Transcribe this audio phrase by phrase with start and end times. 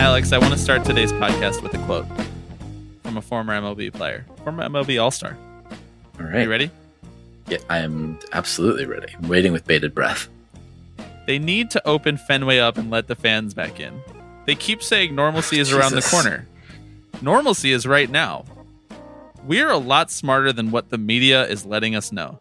[0.00, 2.06] Alex, I want to start today's podcast with a quote
[3.02, 5.36] from a former MLB player, former MLB All Star.
[6.18, 6.44] All right.
[6.44, 6.70] You ready?
[7.48, 9.12] Yeah, I am absolutely ready.
[9.14, 10.30] I'm waiting with bated breath.
[11.26, 14.00] They need to open Fenway up and let the fans back in.
[14.46, 16.48] They keep saying normalcy is around the corner.
[17.20, 18.46] Normalcy is right now.
[19.44, 22.40] We're a lot smarter than what the media is letting us know.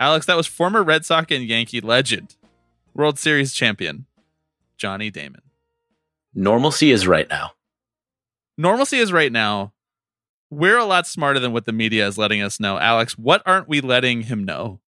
[0.00, 2.34] Alex, that was former Red Sox and Yankee legend,
[2.92, 4.06] World Series champion,
[4.76, 5.42] Johnny Damon.
[6.34, 7.52] Normalcy is right now.
[8.56, 9.72] Normalcy is right now.
[10.50, 12.78] We're a lot smarter than what the media is letting us know.
[12.78, 14.80] Alex, what aren't we letting him know?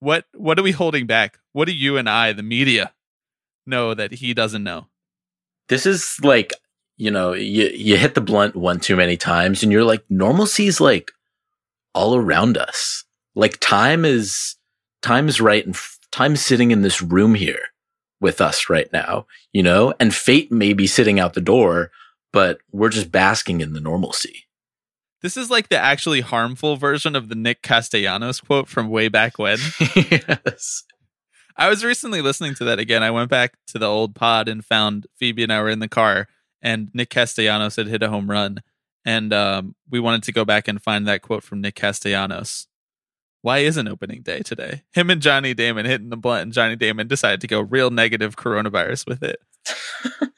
[0.00, 1.38] What what are we holding back?
[1.52, 2.92] What do you and I, the media,
[3.66, 4.88] know that he doesn't know?
[5.68, 6.52] This is like,
[6.96, 10.66] you know, you, you hit the blunt one too many times and you're like, normalcy
[10.66, 11.12] is like
[11.94, 13.04] all around us.
[13.34, 14.56] Like time is,
[15.02, 17.69] time is right and f- time's sitting in this room here
[18.20, 21.90] with us right now, you know, and fate may be sitting out the door,
[22.32, 24.44] but we're just basking in the normalcy.
[25.22, 29.38] This is like the actually harmful version of the Nick Castellanos quote from way back
[29.38, 29.58] when.
[29.94, 30.84] yes.
[31.56, 33.02] I was recently listening to that again.
[33.02, 35.88] I went back to the old pod and found Phoebe and I were in the
[35.88, 36.28] car,
[36.62, 38.62] and Nick Castellanos had hit a home run.
[39.04, 42.66] And um, we wanted to go back and find that quote from Nick Castellanos.
[43.42, 44.82] Why isn't opening day today?
[44.92, 48.36] Him and Johnny Damon hitting the blunt, and Johnny Damon decided to go real negative
[48.36, 49.40] coronavirus with it.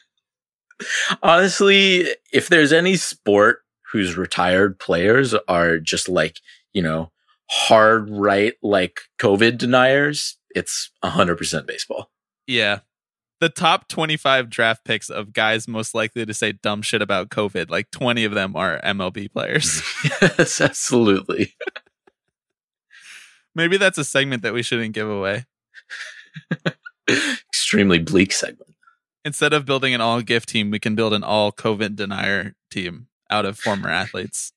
[1.22, 3.60] Honestly, if there's any sport
[3.92, 6.38] whose retired players are just like,
[6.72, 7.10] you know,
[7.50, 12.10] hard right like COVID deniers, it's 100% baseball.
[12.46, 12.80] Yeah.
[13.40, 17.70] The top 25 draft picks of guys most likely to say dumb shit about COVID,
[17.70, 19.82] like 20 of them are MLB players.
[20.22, 21.54] yes, absolutely.
[23.54, 25.44] Maybe that's a segment that we shouldn't give away.
[27.08, 28.74] Extremely bleak segment.
[29.24, 33.08] Instead of building an all gift team, we can build an all COVID denier team
[33.30, 34.52] out of former athletes.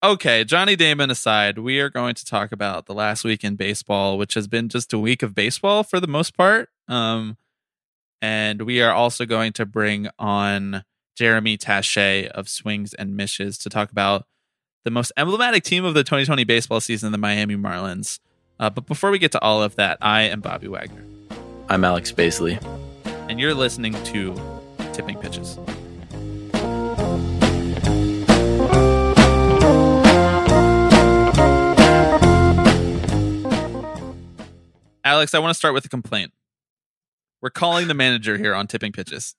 [0.00, 4.16] Okay, Johnny Damon aside, we are going to talk about the last week in baseball,
[4.16, 6.68] which has been just a week of baseball for the most part.
[6.86, 7.36] Um,
[8.22, 10.84] and we are also going to bring on
[11.16, 14.26] Jeremy Taché of Swings and Mishes to talk about
[14.84, 18.20] the most emblematic team of the 2020 baseball season, the Miami Marlins.
[18.60, 21.04] Uh, but before we get to all of that, I am Bobby Wagner,
[21.68, 22.58] I'm Alex Baisley.
[23.28, 24.34] and you're listening to
[24.92, 25.58] Tipping Pitches.
[35.04, 36.32] Alex, I want to start with a complaint.
[37.40, 39.34] We're calling the manager here on Tipping Pitches.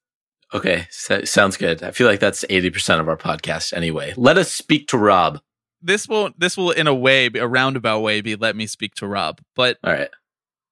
[0.53, 1.83] Okay, so- sounds good.
[1.83, 4.13] I feel like that's 80% of our podcast anyway.
[4.17, 5.39] Let us speak to Rob.
[5.81, 9.07] This will this will in a way, a roundabout way, be let me speak to
[9.07, 9.39] Rob.
[9.55, 10.09] But All right.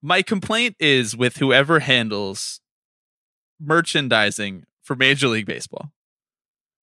[0.02, 2.60] my complaint is with whoever handles
[3.60, 5.92] merchandising for Major League Baseball.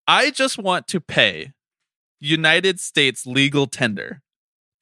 [0.07, 1.53] I just want to pay
[2.21, 4.23] United States legal tender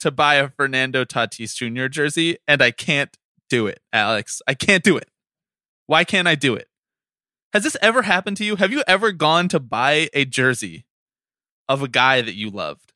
[0.00, 1.86] to buy a Fernando Tatis Jr.
[1.86, 3.16] jersey, and I can't
[3.48, 4.40] do it, Alex.
[4.46, 5.08] I can't do it.
[5.86, 6.68] Why can't I do it?
[7.52, 8.56] Has this ever happened to you?
[8.56, 10.86] Have you ever gone to buy a jersey
[11.68, 12.92] of a guy that you loved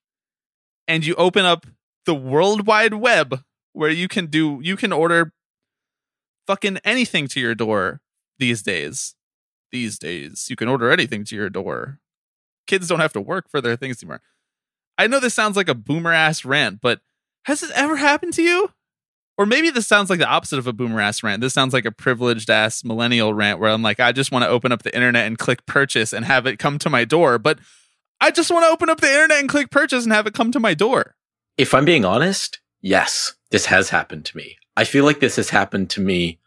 [0.88, 1.66] and you open up
[2.06, 5.32] the World Wide Web where you can do, you can order
[6.46, 8.00] fucking anything to your door
[8.38, 9.14] these days?
[9.72, 11.98] These days, you can order anything to your door.
[12.66, 14.22] Kids don't have to work for their things anymore.
[14.96, 17.00] I know this sounds like a boomer ass rant, but
[17.44, 18.70] has this ever happened to you?
[19.38, 21.42] Or maybe this sounds like the opposite of a boomer ass rant.
[21.42, 24.48] This sounds like a privileged ass millennial rant where I'm like, I just want to
[24.48, 27.38] open up the internet and click purchase and have it come to my door.
[27.38, 27.58] But
[28.20, 30.52] I just want to open up the internet and click purchase and have it come
[30.52, 31.16] to my door.
[31.58, 34.56] If I'm being honest, yes, this has happened to me.
[34.76, 36.38] I feel like this has happened to me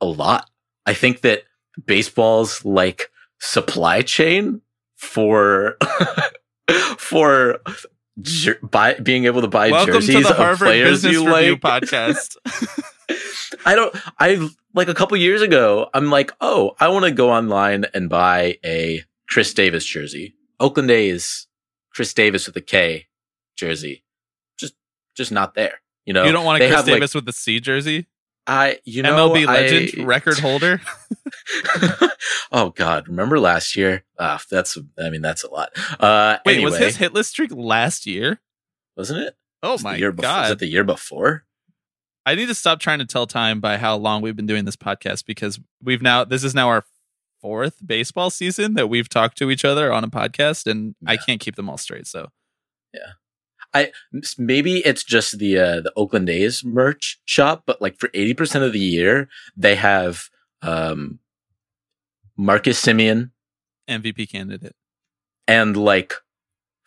[0.00, 0.50] a lot.
[0.84, 1.44] I think that
[1.84, 4.62] baseball's like supply chain
[4.96, 5.76] for
[6.98, 7.60] for
[8.20, 11.26] jer- buy, being able to buy Welcome jerseys to the of Harvard players Business you
[11.34, 11.60] Review like.
[11.82, 12.36] podcast.
[13.64, 13.94] I don't.
[14.18, 15.88] I like a couple years ago.
[15.94, 20.34] I'm like, oh, I want to go online and buy a Khris Davis jersey.
[20.60, 21.46] Oakland A's
[21.92, 23.06] Chris Davis with a K
[23.56, 24.04] jersey.
[24.58, 24.74] Just,
[25.16, 25.80] just not there.
[26.04, 28.06] You know, you don't want a Chris have, like- Davis with the C jersey?
[28.46, 30.80] I you know MLB legend I- record holder.
[32.52, 33.08] oh God!
[33.08, 34.04] Remember last year?
[34.18, 35.70] Ah, that's I mean that's a lot.
[36.00, 38.40] Uh, Wait, anyway, was his hitless streak last year?
[38.96, 39.36] wasn't it?
[39.62, 41.44] Oh Was my year before, Was it the year before?
[42.24, 44.76] I need to stop trying to tell time by how long we've been doing this
[44.76, 46.84] podcast because we've now this is now our
[47.40, 51.40] fourth baseball season that we've talked to each other on a podcast, and I can't
[51.40, 52.06] keep them all straight.
[52.06, 52.28] So
[54.38, 58.64] Maybe it's just the uh, the Oakland A's merch shop, but like for eighty percent
[58.64, 60.28] of the year, they have
[60.62, 61.18] um,
[62.36, 63.30] Marcus Semien
[63.88, 64.74] MVP candidate.
[65.48, 66.14] and like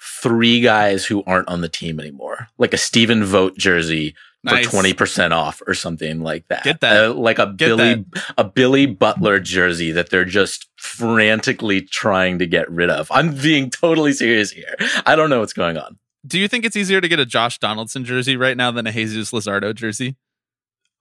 [0.02, 4.66] three guys who aren't on the team anymore, like a Stephen Vogt jersey Nice.
[4.66, 6.64] for twenty percent off or something like that.
[6.64, 7.06] Get that.
[7.10, 8.06] Uh, like a Get Billy
[8.38, 13.12] a Billy Butler jersey that they're just frantically trying to get rid of.
[13.12, 14.76] I'm being totally serious here.
[15.06, 15.98] I don't know what's going on.
[16.26, 18.92] Do you think it's easier to get a Josh Donaldson jersey right now than a
[18.92, 20.18] Jesus Luzardo jersey?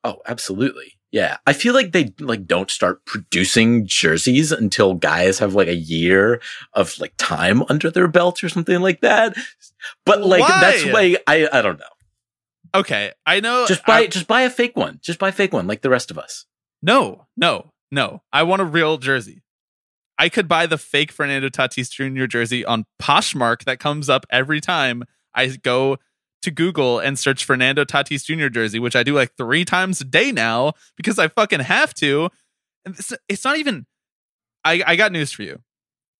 [0.04, 0.94] Oh, absolutely.
[1.10, 1.38] Yeah.
[1.46, 6.40] I feel like they like don't start producing jerseys until guys have like a year
[6.74, 9.36] of like time under their belt or something like that.
[10.04, 10.60] But like Why?
[10.60, 11.86] that's why I I don't know.
[12.74, 13.66] Okay, I know.
[13.66, 15.00] Just buy I- just buy a fake one.
[15.02, 16.46] Just buy a fake one like the rest of us.
[16.82, 18.22] No, no, no.
[18.32, 19.42] I want a real jersey.
[20.18, 22.26] I could buy the fake Fernando Tatis Jr.
[22.26, 25.98] jersey on Poshmark that comes up every time I go
[26.42, 28.48] to Google and search Fernando Tatis Jr.
[28.48, 32.30] jersey, which I do like three times a day now because I fucking have to.
[32.84, 33.86] And it's, it's not even.
[34.64, 35.60] I, I got news for you.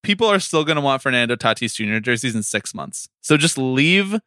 [0.01, 1.99] People are still going to want Fernando Tatis Jr.
[1.99, 3.09] jerseys in six months.
[3.21, 4.19] So just leave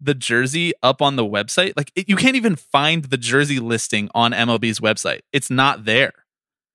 [0.00, 1.74] the jersey up on the website.
[1.76, 5.20] Like it, you can't even find the jersey listing on MLB's website.
[5.32, 6.12] It's not there.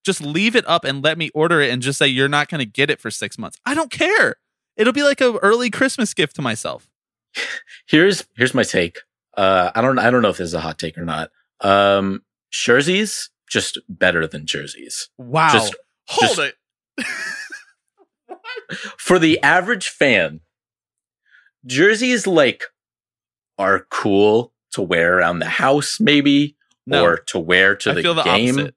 [0.07, 2.59] Just leave it up and let me order it and just say you're not going
[2.59, 3.59] to get it for 6 months.
[3.65, 4.37] I don't care.
[4.75, 6.89] It'll be like a early Christmas gift to myself.
[7.87, 8.99] Here's here's my take.
[9.35, 11.29] Uh I don't I don't know if this is a hot take or not.
[11.61, 15.09] Um jerseys just better than jerseys.
[15.17, 15.51] Wow.
[15.53, 15.75] Just-
[16.07, 16.53] Hold just-
[16.97, 17.05] it.
[18.97, 20.39] for the average fan,
[21.65, 22.63] jerseys like
[23.57, 26.55] are cool to wear around the house, maybe,
[26.85, 27.03] No.
[27.03, 28.55] or to wear to I the the game.
[28.55, 28.75] opposite.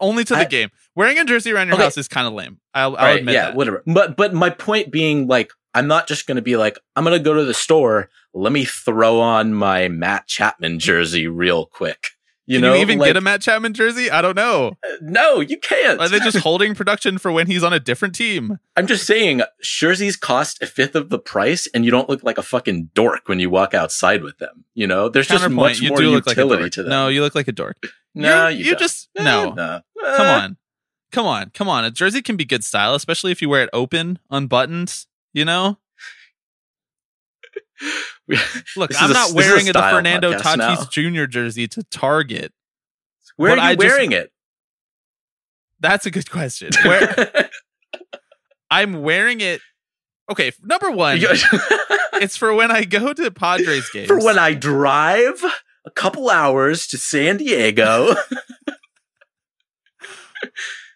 [0.00, 0.70] Only to the I- game.
[0.94, 1.84] Wearing a jersey around your Okay.
[1.84, 2.58] house is kind of lame.
[2.74, 3.54] I'll, I'll Right, admit yeah, that.
[3.54, 3.82] whatever.
[3.86, 7.16] But but my point being, like, I'm not just going to be like, I'm going
[7.18, 8.10] to go to the store.
[8.34, 12.08] Let me throw on my Matt Chapman jersey real quick.
[12.44, 14.10] You Can know, you even like, get a Matt Chapman jersey?
[14.10, 14.72] I don't know.
[15.00, 16.00] no, you can't.
[16.00, 18.58] Are they just holding production for when he's on a different team?
[18.76, 22.38] I'm just saying, jerseys cost a fifth of the price, and you don't look like
[22.38, 24.64] a fucking dork when you walk outside with them.
[24.74, 26.72] You know, there's just much you more do look utility dork.
[26.72, 26.90] to them.
[26.90, 27.76] No, you look like a dork.
[28.14, 29.52] no, You're- you, you just no.
[29.54, 30.34] Come Eh.
[30.34, 30.56] on.
[31.12, 31.50] Come on.
[31.54, 31.84] Come on.
[31.84, 35.78] A jersey can be good style, especially if you wear it open, unbuttoned, you know?
[38.76, 40.32] Look, I'm not a wearing the style Fernando.
[40.38, 41.24] Tatis Jr.
[41.26, 42.52] jersey to Target.
[43.36, 44.30] Where are you I just- wearing it?
[45.80, 46.70] That's a good question.
[46.84, 47.48] Where
[48.70, 49.60] I'm wearing it.
[50.30, 51.18] Okay, number one,
[52.14, 54.06] it's for when I go to Padres games.
[54.08, 55.44] For when I drive
[55.84, 58.14] a couple hours to San Diego.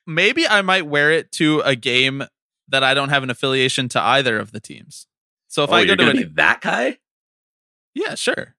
[0.06, 2.24] maybe I might wear it to a game
[2.68, 5.06] that I don't have an affiliation to either of the teams.
[5.56, 6.98] So if oh, I go to an be that guy?
[7.94, 8.54] Yeah, sure.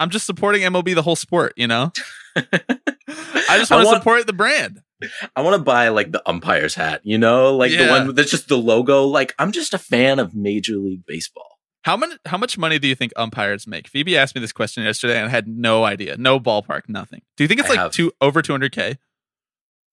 [0.00, 1.92] I'm just supporting MLB the whole sport, you know?
[2.36, 4.82] I just want to support the brand.
[5.36, 8.48] I want to buy like the umpire's hat, you know, like the one that's just
[8.48, 9.04] the logo.
[9.04, 11.60] Like I'm just a fan of Major League Baseball.
[11.82, 13.86] How much how much money do you think umpires make?
[13.86, 16.16] Phoebe asked me this question yesterday and I had no idea.
[16.16, 17.22] No ballpark, nothing.
[17.36, 18.96] Do you think it's I like have- two over 200k?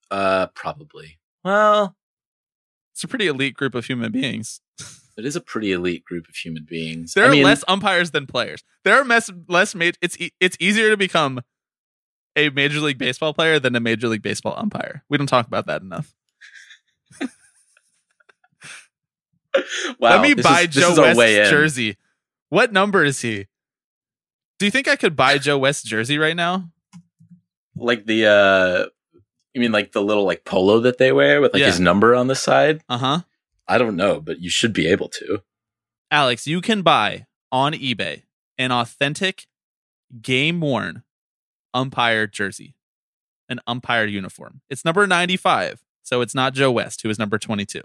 [0.09, 1.19] Uh, probably.
[1.43, 1.95] Well,
[2.91, 4.61] It's a pretty elite group of human beings.
[5.17, 7.13] It is a pretty elite group of human beings.
[7.13, 8.63] There I are mean, less umpires than players.
[8.83, 11.41] There are less less ma- it's e- it's easier to become
[12.35, 15.03] a major league baseball player than a major league baseball umpire.
[15.09, 16.13] We don't talk about that enough.
[17.21, 17.27] wow,
[19.99, 21.97] Let me buy is, Joe West's jersey.
[22.49, 23.47] What number is he?
[24.59, 26.69] Do you think I could buy Joe West's jersey right now?
[27.75, 28.85] Like the uh,
[29.53, 31.67] you mean like the little like polo that they wear with like Yeah.
[31.67, 32.81] his number on the side?
[32.87, 33.19] Uh huh.
[33.67, 35.43] I don't know, but you should be able to.
[36.11, 38.23] Alex, you can buy on eBay
[38.57, 39.47] an authentic
[40.21, 41.03] game worn
[41.73, 42.75] umpire jersey,
[43.49, 44.61] an umpire uniform.
[44.69, 47.81] It's number 95, so it's not Joe West, who is number 22.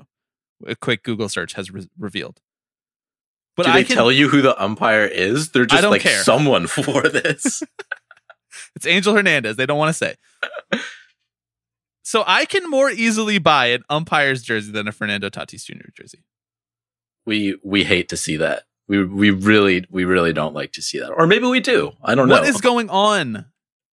[0.66, 2.40] A quick Google search has re- revealed.
[3.56, 5.50] But Do I they can, tell you who the umpire is?
[5.50, 6.22] They're just like care.
[6.22, 7.62] someone for this.
[8.76, 9.56] it's Angel Hernandez.
[9.56, 10.14] They don't want to say.
[12.08, 15.90] so I can more easily buy an umpire's jersey than a Fernando Tatis Jr.
[15.94, 16.24] jersey.
[17.26, 18.62] we we hate to see that.
[18.88, 21.10] We we really we really don't like to see that.
[21.10, 21.92] Or maybe we do.
[22.02, 22.48] I don't What know.
[22.48, 23.44] is going on?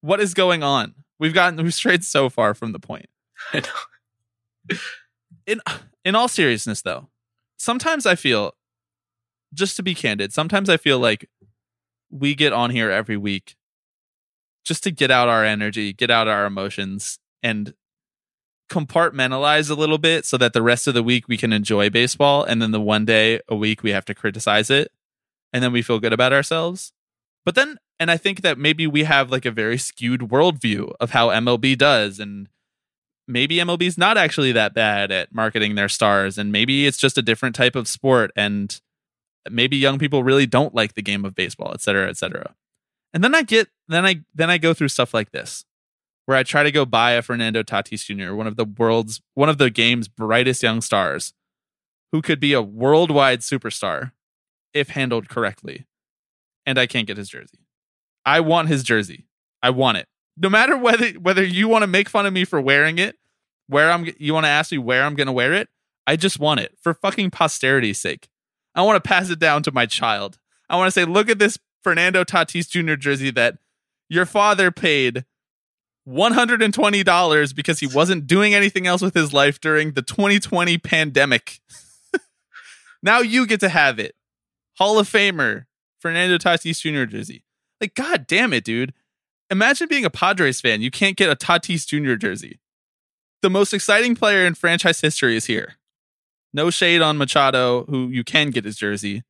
[0.02, 3.08] What is going on We've gotten we've strayed so far from the point.
[3.54, 4.76] I know.
[5.46, 5.60] In
[6.04, 7.08] in all seriousness though,
[7.56, 8.52] sometimes I feel
[9.54, 11.30] just to be candid, sometimes I feel like
[12.10, 13.54] we get on here every week
[14.64, 17.72] just to get out our energy, get out our emotions and
[18.68, 22.42] compartmentalize a little bit so that the rest of the week we can enjoy baseball
[22.42, 24.90] and then the one day a week we have to criticize it
[25.52, 26.92] and then we feel good about ourselves.
[27.44, 31.10] But then and I think that maybe we have like a very skewed worldview of
[31.10, 32.48] how MLB does and
[33.28, 37.22] maybe MLB's not actually that bad at marketing their stars and maybe it's just a
[37.22, 38.80] different type of sport and
[39.50, 42.54] maybe young people really don't like the game of baseball, et cetera, et cetera.
[43.12, 45.64] And then I get then I then I go through stuff like this
[46.26, 49.48] where I try to go buy a Fernando Tatis Jr., one of the world's one
[49.48, 51.34] of the game's brightest young stars,
[52.12, 54.12] who could be a worldwide superstar
[54.72, 55.86] if handled correctly.
[56.64, 57.58] And I can't get his jersey.
[58.24, 59.26] I want his jersey.
[59.62, 60.08] I want it.
[60.36, 63.16] No matter whether whether you want to make fun of me for wearing it,
[63.66, 65.68] where I'm you want to ask me where I'm going to wear it,
[66.06, 68.28] I just want it for fucking posterity's sake.
[68.74, 70.38] I want to pass it down to my child.
[70.68, 72.94] I want to say, look at this Fernando Tatis Jr.
[72.94, 73.58] jersey that
[74.08, 75.24] your father paid
[76.08, 81.60] $120 because he wasn't doing anything else with his life during the 2020 pandemic.
[83.02, 84.14] now you get to have it.
[84.78, 85.66] Hall of Famer,
[86.00, 87.04] Fernando Tatis Jr.
[87.04, 87.44] jersey.
[87.80, 88.94] Like, god damn it, dude.
[89.50, 90.80] Imagine being a Padres fan.
[90.80, 92.14] You can't get a Tatis Jr.
[92.14, 92.58] jersey.
[93.42, 95.74] The most exciting player in franchise history is here.
[96.54, 99.22] No shade on Machado, who you can get his jersey.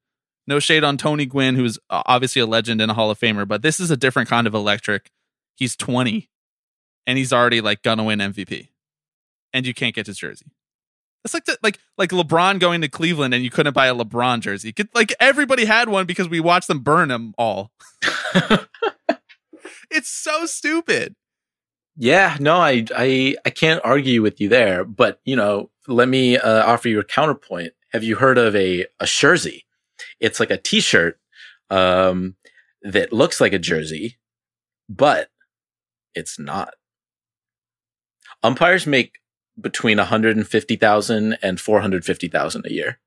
[0.46, 3.46] No shade on Tony Gwynn, who's uh, obviously a legend and a Hall of Famer,
[3.46, 5.10] but this is a different kind of electric.
[5.54, 6.28] He's 20
[7.06, 8.68] and he's already like gonna win MVP.
[9.52, 10.46] And you can't get his jersey.
[11.24, 14.40] It's like the, like like LeBron going to Cleveland and you couldn't buy a LeBron
[14.40, 14.72] jersey.
[14.72, 17.70] Could, Like everybody had one because we watched them burn them all.
[19.90, 21.14] it's so stupid.
[21.96, 26.38] Yeah, no, I, I, I can't argue with you there, but you know, let me
[26.38, 27.74] uh, offer you a counterpoint.
[27.92, 29.66] Have you heard of a a jersey?
[30.18, 31.18] It's like a T-shirt
[31.70, 32.36] um,
[32.82, 34.18] that looks like a jersey,
[34.88, 35.28] but
[36.14, 36.74] it's not.
[38.42, 39.18] Umpires make
[39.60, 42.98] between 150,000 and 450,000 a year.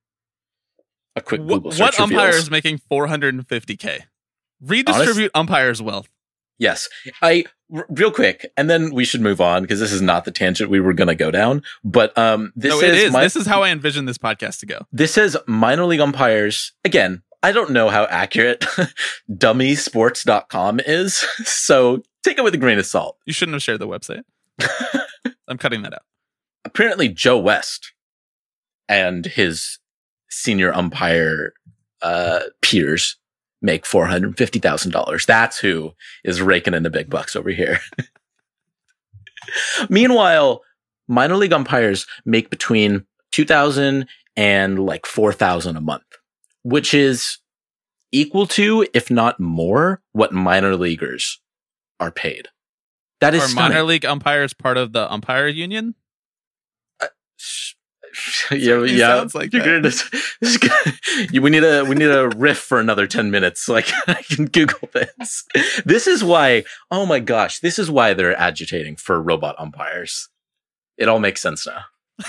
[1.15, 4.01] A quick Google search What umpire is making 450k?
[4.62, 6.10] Redistribute Honest- umpires' wealth.
[6.58, 6.88] Yes.
[7.22, 10.32] I r- real quick and then we should move on because this is not the
[10.32, 13.12] tangent we were going to go down, but um this no, is it is.
[13.13, 14.80] my- this is how I envision this podcast to go.
[14.92, 16.72] This is minor league umpires.
[16.86, 18.65] Again, I don't know how accurate
[19.30, 21.13] dummysports.com is,
[21.44, 23.18] so take it with a grain of salt.
[23.25, 24.22] You shouldn't have shared the website.
[25.48, 26.04] I'm cutting that out.
[26.64, 27.94] Apparently, Joe West
[28.90, 29.80] and his
[30.30, 31.54] senior umpire
[32.02, 33.18] uh, peers
[33.62, 35.25] make $450,000.
[35.25, 37.80] That's who is raking in the big bucks over here.
[39.90, 40.62] Meanwhile,
[41.08, 46.04] minor league umpires make between 2000 and like 4000 a month,
[46.64, 47.40] which is
[48.12, 51.42] equal to, if not more, what minor leaguers
[52.00, 52.50] are paid.
[53.22, 53.69] That is Are stunning.
[53.74, 55.95] minor league umpires part of the umpire union?
[57.01, 57.07] yeah,
[58.13, 59.07] Certainly yeah.
[59.17, 59.67] sounds like You're that.
[59.67, 60.10] gonna- this
[60.41, 64.01] is you- we need a we need a riff for another ten minutes so can,
[64.07, 65.43] I can Google this.
[65.86, 66.63] This is why.
[66.91, 70.29] Oh my gosh, this is why they're agitating for robot umpires.
[70.98, 71.84] It all makes sense now.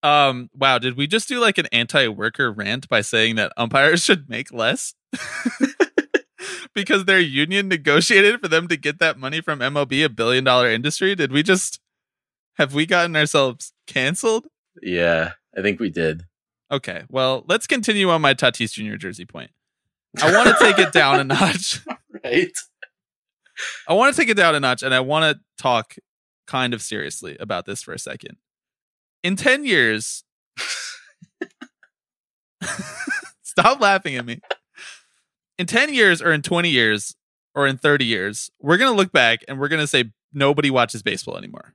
[0.00, 4.28] Um, wow, did we just do like an anti-worker rant by saying that umpires should
[4.28, 4.94] make less?
[6.82, 10.70] because their union negotiated for them to get that money from MLB, a billion dollar
[10.70, 11.14] industry?
[11.14, 11.80] Did we just
[12.56, 14.46] have we gotten ourselves canceled?
[14.82, 16.24] Yeah, I think we did.
[16.70, 18.96] Okay, well, let's continue on my Tatis Jr.
[18.96, 19.50] jersey point.
[20.22, 21.80] I want to take it down a notch.
[22.24, 22.52] right.
[23.88, 25.96] I want to take it down a notch and I want to talk
[26.46, 28.36] kind of seriously about this for a second.
[29.22, 30.24] In 10 years,
[33.42, 34.40] stop laughing at me.
[35.58, 37.14] In 10 years, or in 20 years,
[37.54, 40.70] or in 30 years, we're going to look back and we're going to say nobody
[40.70, 41.74] watches baseball anymore.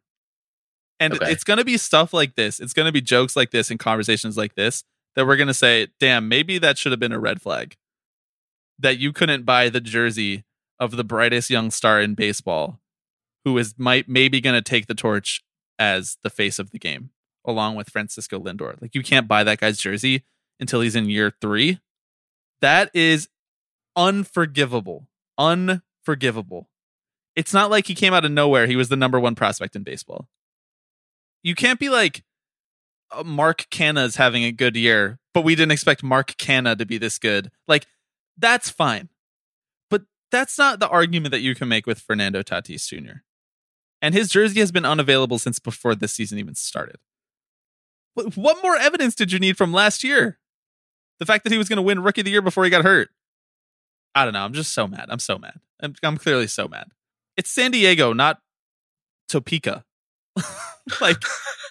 [0.99, 1.31] And Okay.
[1.31, 2.59] it's going to be stuff like this.
[2.59, 4.83] It's going to be jokes like this and conversations like this
[5.15, 7.75] that we're going to say, damn, maybe that should have been a red flag.
[8.79, 10.43] That you couldn't buy the jersey
[10.79, 12.79] of the brightest young star in baseball
[13.43, 15.43] who is might maybe going to take the torch
[15.77, 17.09] as the face of the game
[17.45, 18.81] along with Francisco Lindor.
[18.81, 20.23] Like you can't buy that guy's jersey
[20.59, 21.79] until he's in year 3.
[22.61, 23.27] That is
[23.95, 25.07] unforgivable.
[25.37, 26.69] Unforgivable.
[27.35, 28.67] It's not like he came out of nowhere.
[28.67, 30.27] He was the number 1 prospect in baseball.
[31.41, 32.23] You can't be like
[33.11, 36.97] uh, Mark Canha's having a good year, but we didn't expect Mark Canna to be
[36.97, 37.51] this good.
[37.67, 37.87] Like
[38.37, 39.09] that's fine.
[39.89, 43.21] But that's not the argument that you can make with Fernando Tatis Jr.
[44.01, 46.97] And his jersey has been unavailable since before this season even started.
[48.15, 50.39] What more evidence did you need from last year?
[51.19, 52.83] The fact that he was going to win Rookie of the Year before he got
[52.83, 53.09] hurt.
[54.15, 54.43] I don't know.
[54.43, 55.05] I'm just so mad.
[55.09, 55.59] I'm so mad.
[55.81, 56.87] I'm, I'm clearly so mad.
[57.35, 58.39] It's San Diego, not
[59.27, 59.83] Topeka.
[61.01, 61.17] like,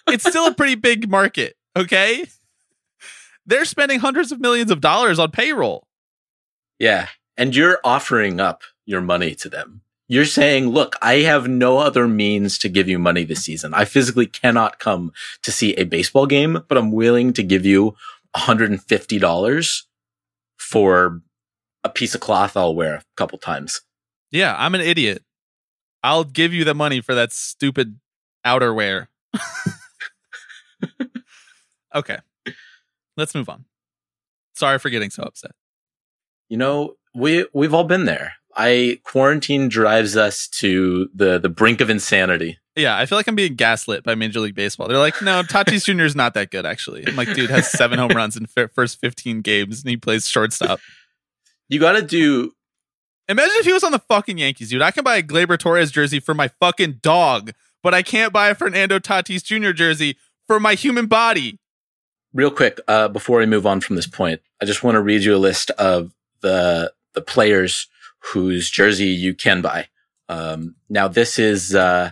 [0.07, 2.25] it's still a pretty big market, okay?
[3.45, 5.87] They're spending hundreds of millions of dollars on payroll.
[6.79, 7.07] Yeah.
[7.37, 9.81] And you're offering up your money to them.
[10.07, 13.73] You're saying, look, I have no other means to give you money this season.
[13.73, 17.95] I physically cannot come to see a baseball game, but I'm willing to give you
[18.35, 19.83] $150
[20.57, 21.21] for
[21.83, 23.81] a piece of cloth I'll wear a couple times.
[24.31, 25.23] Yeah, I'm an idiot.
[26.03, 27.99] I'll give you the money for that stupid
[28.45, 29.07] outerwear.
[31.95, 32.17] okay.
[33.15, 33.65] Let's move on.
[34.55, 35.51] Sorry for getting so upset.
[36.49, 38.33] You know, we we've all been there.
[38.55, 42.59] I quarantine drives us to the the brink of insanity.
[42.75, 44.87] Yeah, I feel like I'm being gaslit by Major League Baseball.
[44.87, 46.05] They're like, no, Tatis Jr.
[46.05, 47.07] is not that good, actually.
[47.07, 50.27] I'm like, dude has seven home runs in f- first 15 games and he plays
[50.27, 50.79] shortstop.
[51.69, 52.53] You got to do.
[53.27, 54.81] Imagine if he was on the fucking Yankees, dude.
[54.81, 57.51] I can buy a Gleyber Torres jersey for my fucking dog,
[57.81, 59.71] but I can't buy a Fernando Tatis Jr.
[59.71, 61.59] jersey for my human body.
[62.33, 65.23] Real quick, uh, before we move on from this point, I just want to read
[65.23, 67.87] you a list of the the players
[68.19, 69.87] whose jersey you can buy.
[70.29, 72.11] Um, now this is uh,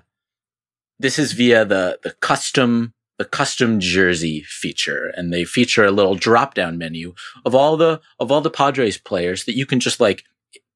[1.00, 6.16] this is via the the custom the custom jersey feature, and they feature a little
[6.16, 7.14] drop down menu
[7.46, 10.24] of all the of all the Padres players that you can just like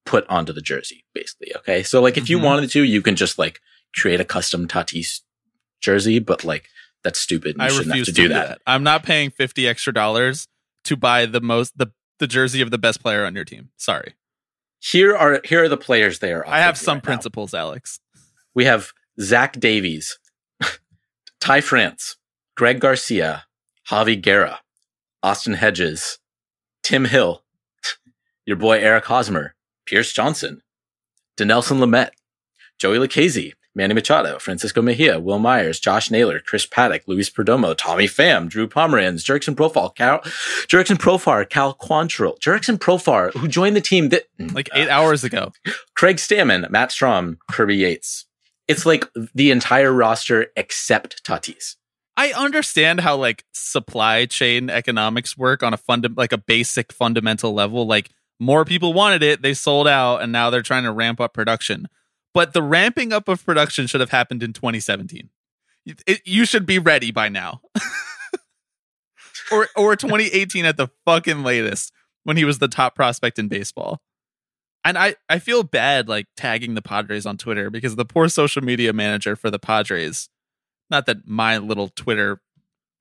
[0.06, 1.52] put onto the jersey, basically.
[1.58, 2.44] Okay, so like if you Mhm.
[2.44, 3.60] wanted to, you can just like
[3.96, 5.22] create a custom Tatis
[5.82, 6.70] jersey, but like
[7.04, 7.56] that's stupid.
[7.58, 8.48] You I shouldn't refuse have to to do do that.
[8.50, 8.62] that.
[8.68, 10.48] I'm not paying 50 extra dollars
[10.84, 11.88] to buy the most the
[12.20, 13.70] the jersey of the best player on your team.
[13.78, 14.14] Sorry.
[14.80, 16.46] Here are here are the players they are.
[16.48, 17.08] I have some right now.
[17.08, 18.00] principles, Alex.
[18.54, 20.20] We have Zach Davies,
[21.40, 22.18] Ty France,
[22.56, 23.46] Greg Garcia,
[23.90, 24.62] Javi Guerra,
[25.22, 26.20] Austin Hedges,
[26.84, 27.44] Tim Hill,
[28.46, 30.62] your boy Eric Hosmer, Pierce Johnson,
[31.38, 32.12] Dinelson Lamet,
[32.80, 38.06] Joey Lucchesi, Manny Machado, Francisco Mejia, Wil Myers, Josh Naylor, Chris Paddack, Luis Perdomo, Tommy
[38.06, 43.82] Pham, Drew Pomeranz, Jurickson Profile, Cal, Jurickson Profar, Cal Quantrill, Jurickson Profar, who joined the
[43.82, 45.52] team that mm, Like eight hours ago.
[45.96, 48.26] Craig Stammen, Matt Strahm, Kirby Yates.
[48.70, 51.76] It's like the entire roster except Tatis.
[52.18, 57.54] I understand how like supply chain economics work on a fund like a basic fundamental
[57.54, 57.86] level.
[57.86, 61.34] Like more people wanted it, they sold out, and now they're trying to ramp up
[61.34, 61.88] production.
[62.34, 65.30] But the ramping up of production should have happened in 2017.
[65.86, 67.62] It- you should be ready by now,
[69.52, 71.92] or or 2018 at the fucking latest
[72.24, 74.02] when he was the top prospect in baseball.
[74.84, 78.64] And I, I feel bad like tagging the Padres on Twitter because the poor social
[78.64, 80.30] media manager for the Padres
[80.90, 82.42] not that my little Twitter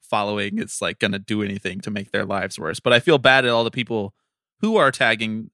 [0.03, 3.19] following is like going to do anything to make their lives worse, but I feel
[3.19, 4.15] bad at all the people
[4.61, 5.51] who are tagging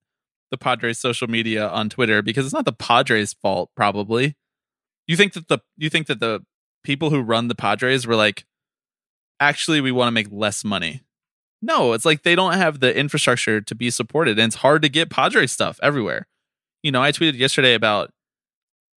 [0.50, 4.36] the Padres social media on Twitter because it's not the Padres fault probably.
[5.06, 6.44] You think that the you think that the
[6.84, 8.44] people who run the Padres were like
[9.38, 11.02] actually we want to make less money.
[11.62, 14.88] No, it's like they don't have the infrastructure to be supported and it's hard to
[14.88, 16.26] get Padres stuff everywhere.
[16.82, 18.10] You know, I tweeted yesterday about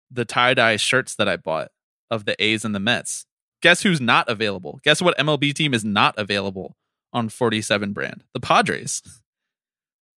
[0.10, 1.70] the tie-dye shirts that I bought
[2.10, 3.26] of the A's and the Mets.
[3.62, 4.82] Guess who's not available?
[4.84, 6.76] Guess what MLB team is not available
[7.14, 8.24] on 47 brand?
[8.34, 9.02] The Padres.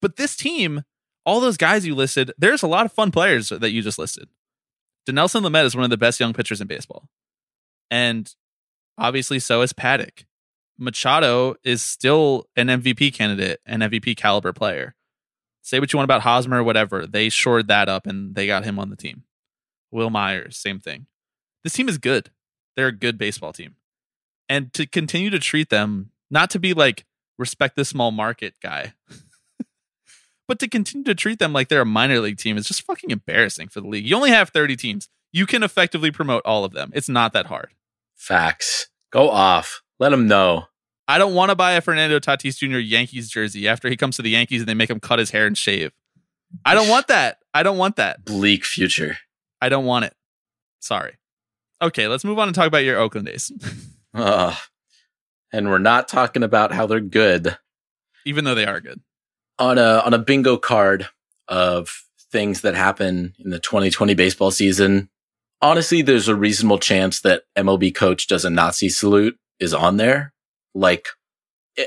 [0.03, 0.83] But this team,
[1.25, 4.29] all those guys you listed, there's a lot of fun players that you just listed.
[5.09, 7.09] Dinelson Lamet is one of the best young pitchers in baseball.
[7.90, 8.33] And
[8.99, 10.27] obviously so is Paddack.
[10.79, 14.94] Machado is still an MVP candidate, an MVP caliber player.
[15.62, 17.07] Say what you want about Hosmer, whatever.
[17.07, 19.25] They shored that up and they got him on the team.
[19.90, 21.07] Wil Myers, same thing
[21.66, 22.31] this team is good.
[22.76, 23.74] They're a good baseball team.
[24.48, 27.05] And to continue to treat them, not to be like
[27.38, 28.94] respect the small market guy,
[30.48, 33.11] but to continue to treat them like they're a minor league team is just fucking
[33.11, 34.07] embarrassing for the league.
[34.07, 35.09] You only have 30 teams.
[35.33, 36.92] You can effectively promote all of them.
[36.94, 37.70] It's not that hard.
[38.14, 38.88] Facts.
[39.11, 39.83] Go off.
[39.98, 40.66] Let them know.
[41.09, 42.79] I don't want to buy a Fernando Tatis Jr.
[42.79, 45.48] Yankees jersey after he comes to the Yankees and they make him cut his hair
[45.48, 45.90] and shave.
[46.64, 47.38] I don't want that.
[47.52, 48.24] I don't want that.
[48.24, 49.18] Bleak future.
[49.61, 50.14] I don't want it.
[50.81, 51.16] Sorry.
[51.82, 53.52] Okay, let's move on and talk about your Oakland A's.
[54.14, 54.54] Ugh.
[55.52, 57.56] And we're not talking about how they're good.
[58.24, 59.00] Even though they are good.
[59.58, 61.08] On a on a bingo card
[61.48, 65.08] of things that happen in the 2020 baseball season,
[65.62, 70.32] honestly, there's a reasonable chance that MLB coach does a Nazi salute is on there.
[70.74, 71.08] Like,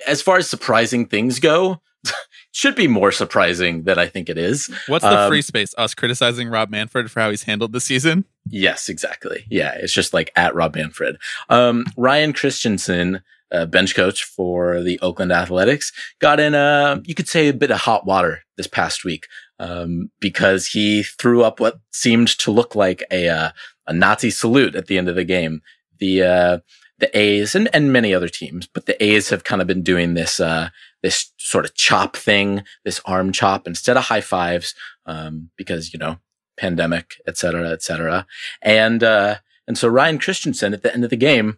[0.07, 1.81] as far as surprising things go,
[2.51, 4.71] should be more surprising than I think it is.
[4.87, 5.75] What's the Um, free space?
[5.77, 8.25] Us criticizing Rob Manfred for how he's handled the season?
[8.49, 9.45] Yes, exactly.
[9.49, 11.17] Yeah, it's just like at Rob Manfred.
[11.49, 17.27] Um, Ryan Christenson, uh, bench coach for the Oakland Athletics, got in a you could
[17.27, 19.27] say a bit of hot water this past week
[19.59, 23.51] um, because he threw up what seemed to look like a uh,
[23.87, 25.61] a Nazi salute at the end of the game.
[25.99, 26.57] The uh,
[26.99, 30.13] the A's and, and many other teams, but the A's have kind of been doing
[30.13, 30.69] this uh,
[31.01, 35.99] this sort of chop thing, this arm chop instead of high fives, um, because you
[35.99, 36.17] know
[36.59, 38.27] pandemic, et cetera, et cetera.
[38.61, 41.57] And, uh, and so Ryan Christenson at the end of the game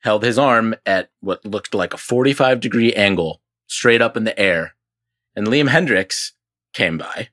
[0.00, 4.38] held his arm at what looked like a 45 degree angle straight up in the
[4.38, 4.74] air.
[5.36, 6.32] And Liam Hendriks
[6.72, 7.28] came by,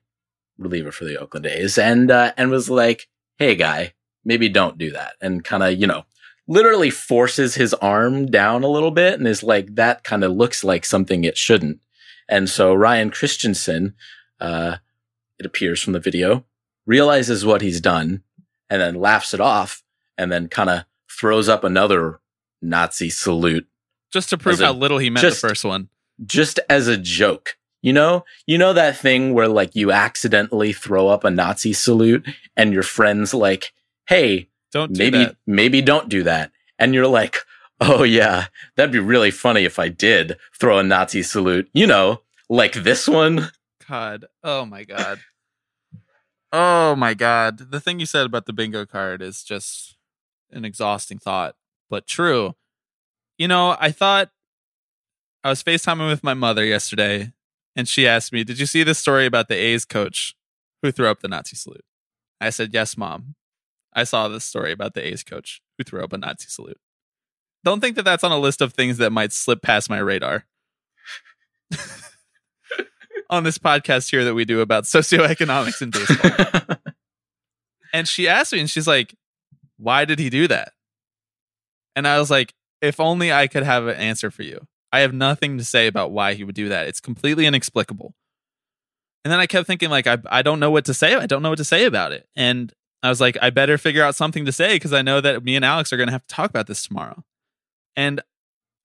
[0.56, 3.94] reliever for the Oakland A's, and, uh, and was like, Hey guy,
[4.24, 5.14] maybe don't do that.
[5.20, 6.04] And kind of, you know,
[6.46, 10.62] literally forces his arm down a little bit and is like, that kind of looks
[10.62, 11.80] like something it shouldn't.
[12.28, 13.94] And so Ryan Christenson,
[14.40, 14.76] uh,
[15.38, 16.44] it appears from the video,
[16.86, 18.22] realizes what he's done
[18.68, 19.82] and then laughs it off
[20.18, 22.20] and then kind of throws up another
[22.62, 23.66] Nazi salute
[24.12, 25.88] Just to prove a- how little he meant just- the first one.
[26.24, 27.56] just as a joke.
[27.82, 32.26] You know, you know that thing where like you accidentally throw up a Nazi salute
[32.54, 33.72] and your friends like,
[34.06, 35.36] Hey, Don't do maybe, that.
[35.46, 36.52] maybe don't do that.
[36.78, 37.38] And you're like,
[37.80, 42.20] Oh yeah, that'd be really funny if I did throw a Nazi salute, you know,
[42.50, 43.50] like this one.
[43.88, 44.26] God.
[44.44, 45.20] Oh my God.
[46.52, 47.70] Oh my God.
[47.70, 49.96] The thing you said about the bingo card is just
[50.50, 51.54] an exhausting thought,
[51.88, 52.54] but true.
[53.38, 54.30] You know, I thought
[55.42, 57.32] I was FaceTiming with my mother yesterday,
[57.74, 60.34] and she asked me, Did you see this story about the A's coach
[60.82, 61.84] who threw up the Nazi salute?
[62.40, 63.36] I said, Yes, mom.
[63.92, 66.78] I saw this story about the A's coach who threw up a Nazi salute.
[67.64, 70.46] Don't think that that's on a list of things that might slip past my radar.
[73.30, 76.76] on this podcast here that we do about socioeconomics in baseball.
[77.92, 79.14] and she asked me, and she's like,
[79.78, 80.72] Why did he do that?
[81.96, 84.66] And I was like, If only I could have an answer for you.
[84.92, 86.88] I have nothing to say about why he would do that.
[86.88, 88.12] It's completely inexplicable.
[89.24, 91.14] And then I kept thinking, like, I, I don't know what to say.
[91.14, 92.26] I don't know what to say about it.
[92.34, 95.44] And I was like, I better figure out something to say because I know that
[95.44, 97.22] me and Alex are going to have to talk about this tomorrow.
[97.94, 98.22] And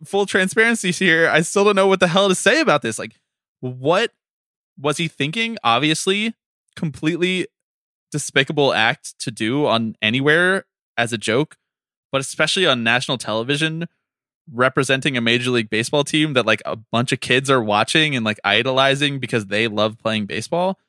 [0.04, 3.00] full transparency here, I still don't know what the hell to say about this.
[3.00, 3.16] Like,
[3.62, 4.12] what
[4.80, 5.58] was he thinking?
[5.64, 6.36] Obviously,
[6.76, 7.48] completely
[8.12, 10.66] despicable act to do on anywhere
[10.98, 11.58] as a joke,
[12.12, 13.88] but especially on national television
[14.52, 18.24] representing a major league baseball team that like a bunch of kids are watching and
[18.24, 20.80] like idolizing because they love playing baseball.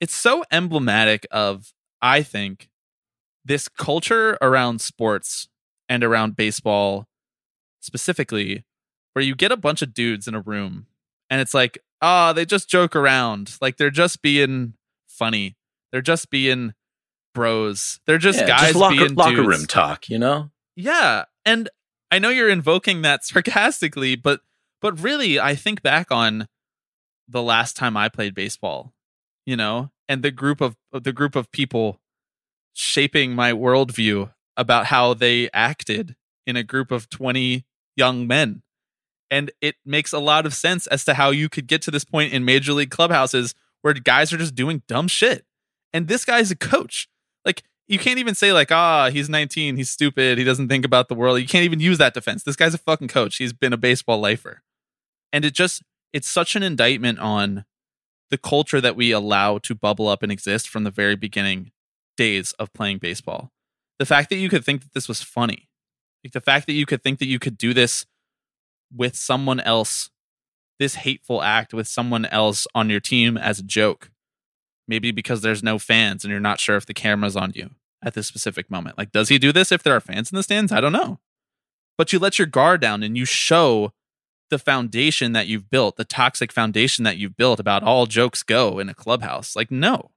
[0.00, 2.70] It's so emblematic of I think
[3.44, 5.48] this culture around sports
[5.88, 7.06] and around baseball
[7.80, 8.64] specifically
[9.12, 10.86] where you get a bunch of dudes in a room
[11.28, 13.56] and it's like oh, they just joke around.
[13.60, 14.74] Like they're just being
[15.08, 15.56] funny.
[15.92, 16.74] They're just being
[17.34, 18.00] bros.
[18.06, 19.48] They're just Yeah, guys locker, being locker dudes.
[19.48, 20.50] room talk, you know?
[20.76, 21.68] Yeah, and
[22.10, 24.40] I know you're invoking that sarcastically, but
[24.80, 26.48] but really, I think back on
[27.28, 28.92] the last time I played baseball,
[29.46, 32.00] you know, and the group of the group of people
[32.72, 37.64] shaping my worldview about how they acted in a group of 20
[37.96, 38.62] young men.
[39.30, 42.04] And it makes a lot of sense as to how you could get to this
[42.04, 45.44] point in major league clubhouses where guys are just doing dumb shit.
[45.92, 47.08] And this guy's a coach.
[47.44, 51.08] Like, you can't even say, like, ah, he's 19, he's stupid, he doesn't think about
[51.08, 51.40] the world.
[51.40, 52.42] You can't even use that defense.
[52.42, 53.36] This guy's a fucking coach.
[53.36, 54.62] He's been a baseball lifer.
[55.32, 57.64] And it just, it's such an indictment on
[58.30, 61.72] the culture that we allow to bubble up and exist from the very beginning
[62.16, 63.50] days of playing baseball.
[63.98, 65.68] The fact that you could think that this was funny,
[66.24, 68.06] like the fact that you could think that you could do this
[68.94, 70.10] with someone else,
[70.78, 74.10] this hateful act with someone else on your team as a joke,
[74.88, 77.70] maybe because there's no fans and you're not sure if the camera's on you
[78.02, 78.98] at this specific moment.
[78.98, 80.72] Like, does he do this if there are fans in the stands?
[80.72, 81.18] I don't know.
[81.98, 83.92] But you let your guard down and you show
[84.48, 88.78] the foundation that you've built, the toxic foundation that you've built about all jokes go
[88.78, 89.54] in a clubhouse.
[89.54, 90.10] Like, no,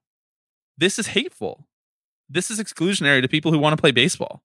[0.77, 1.67] this is hateful.
[2.29, 4.41] This is exclusionary to people who want to play baseball,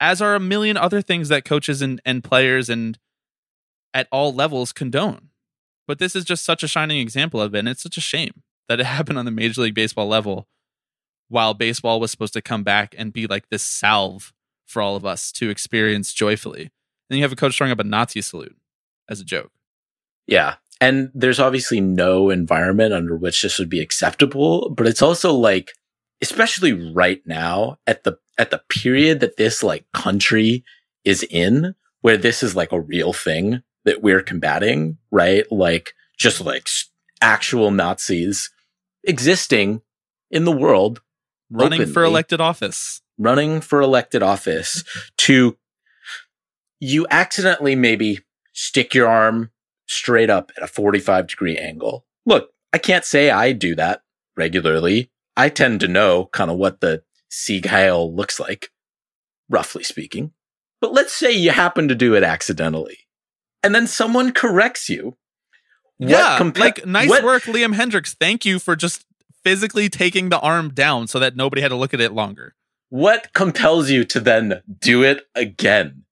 [0.00, 2.98] as are a million other things that coaches and, and players and
[3.94, 5.30] at all levels condone.
[5.86, 7.60] But this is just such a shining example of it.
[7.60, 10.46] And it's such a shame that it happened on the Major League Baseball level
[11.28, 14.32] while baseball was supposed to come back and be like this salve
[14.66, 16.70] for all of us to experience joyfully.
[17.08, 18.56] Then you have a coach throwing up a Nazi salute
[19.08, 19.50] as a joke.
[20.26, 20.56] Yeah.
[20.80, 25.72] And there's obviously no environment under which this would be acceptable, but it's also like,
[26.20, 30.64] especially right now at the, at the period that this like country
[31.04, 35.50] is in, where this is like a real thing that we're combating, right?
[35.50, 36.68] Like just like
[37.22, 38.50] actual Nazis
[39.04, 39.80] existing
[40.30, 41.00] in the world,
[41.50, 43.00] Running for elected office.
[43.16, 44.84] running for elected office
[45.16, 45.56] to
[46.78, 48.20] you accidentally maybe
[48.52, 49.50] stick your arm
[49.86, 52.04] straight up at a 45 degree angle.
[52.26, 54.02] Look, I can't say I do that
[54.36, 55.10] regularly.
[55.38, 58.70] I tend to know kind of what the Sieg Heil looks like,
[59.48, 60.32] roughly speaking.
[60.82, 62.98] But let's say you happen to do it accidentally
[63.62, 65.16] and then someone corrects you.
[65.98, 68.14] What yeah, compa- like nice what- work, Liam Hendriks.
[68.14, 69.04] Thank you for just
[69.42, 72.54] physically taking the arm down so that nobody had to look at it longer.
[72.90, 76.04] What compels you to then do it again?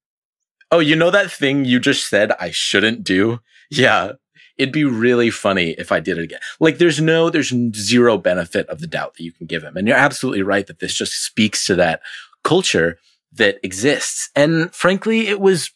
[0.70, 3.40] Oh, you know that thing you just said I shouldn't do?
[3.70, 4.12] Yeah.
[4.58, 6.40] It'd be really funny if I did it again.
[6.60, 9.76] Like there's no, there's zero benefit of the doubt that you can give him.
[9.76, 12.00] And you're absolutely right that this just speaks to that
[12.42, 12.98] culture
[13.32, 14.30] that exists.
[14.34, 15.70] And frankly, it was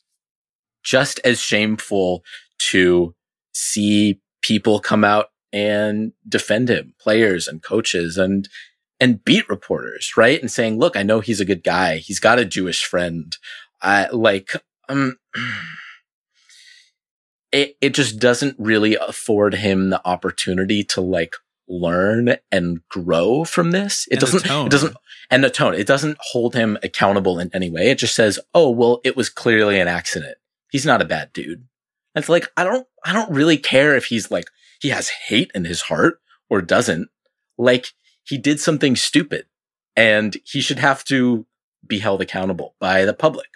[0.82, 2.22] just as shameful
[2.70, 3.14] to
[3.52, 8.48] see people come out and defend him, players and coaches and
[9.00, 10.40] and beat reporters, right?
[10.40, 11.96] And saying, look, I know he's a good guy.
[11.96, 13.34] He's got a Jewish friend.
[13.80, 14.52] I like,
[14.90, 15.16] um,
[17.52, 23.70] it, it just doesn't really afford him the opportunity to like learn and grow from
[23.70, 24.06] this.
[24.10, 24.96] It And doesn't, it doesn't,
[25.30, 27.90] and the tone, it doesn't hold him accountable in any way.
[27.90, 30.36] It just says, oh, well, it was clearly an accident.
[30.70, 31.66] He's not a bad dude.
[32.14, 34.46] It's like, I don't, I don't really care if he's like,
[34.80, 37.09] he has hate in his heart or doesn't.
[37.56, 37.92] Like,
[38.24, 39.46] he did something stupid
[39.96, 41.46] and he should have to
[41.87, 43.48] be held accountable by the public.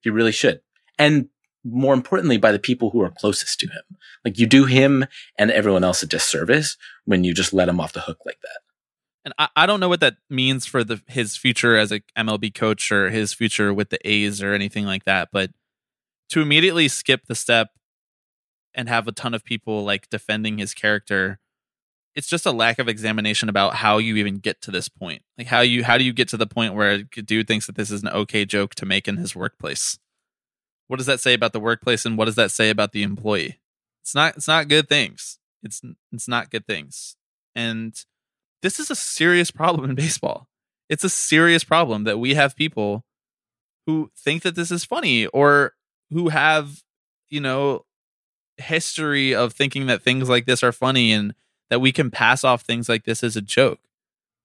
[0.00, 0.60] He really should.
[0.98, 1.28] And
[1.64, 3.98] more importantly, by the people who are closest to him.
[4.24, 5.06] Like you do him
[5.38, 8.60] and everyone else a disservice when you just let him off the hook like that.
[9.24, 12.54] And I, I don't know what that means for the his future as a MLB
[12.54, 15.28] coach or his future with the A's or anything like that.
[15.32, 15.50] But
[16.30, 17.70] to immediately skip the step
[18.74, 21.40] and have a ton of people like defending his character,
[22.14, 25.22] it's just a lack of examination about how you even get to this point.
[25.36, 27.76] Like how you how do you get to the point where a dude thinks that
[27.76, 29.98] this is an okay joke to make in his workplace?
[30.86, 33.60] What does that say about the workplace and what does that say about the employee?
[34.02, 35.38] It's not it's not good things.
[35.62, 37.16] It's it's not good things.
[37.54, 37.94] And
[38.62, 40.48] this is a serious problem in baseball.
[40.88, 43.04] It's a serious problem that we have people
[43.86, 45.74] who think that this is funny or
[46.10, 46.82] who have,
[47.28, 47.84] you know,
[48.56, 51.34] history of thinking that things like this are funny and
[51.70, 53.80] that we can pass off things like this as a joke.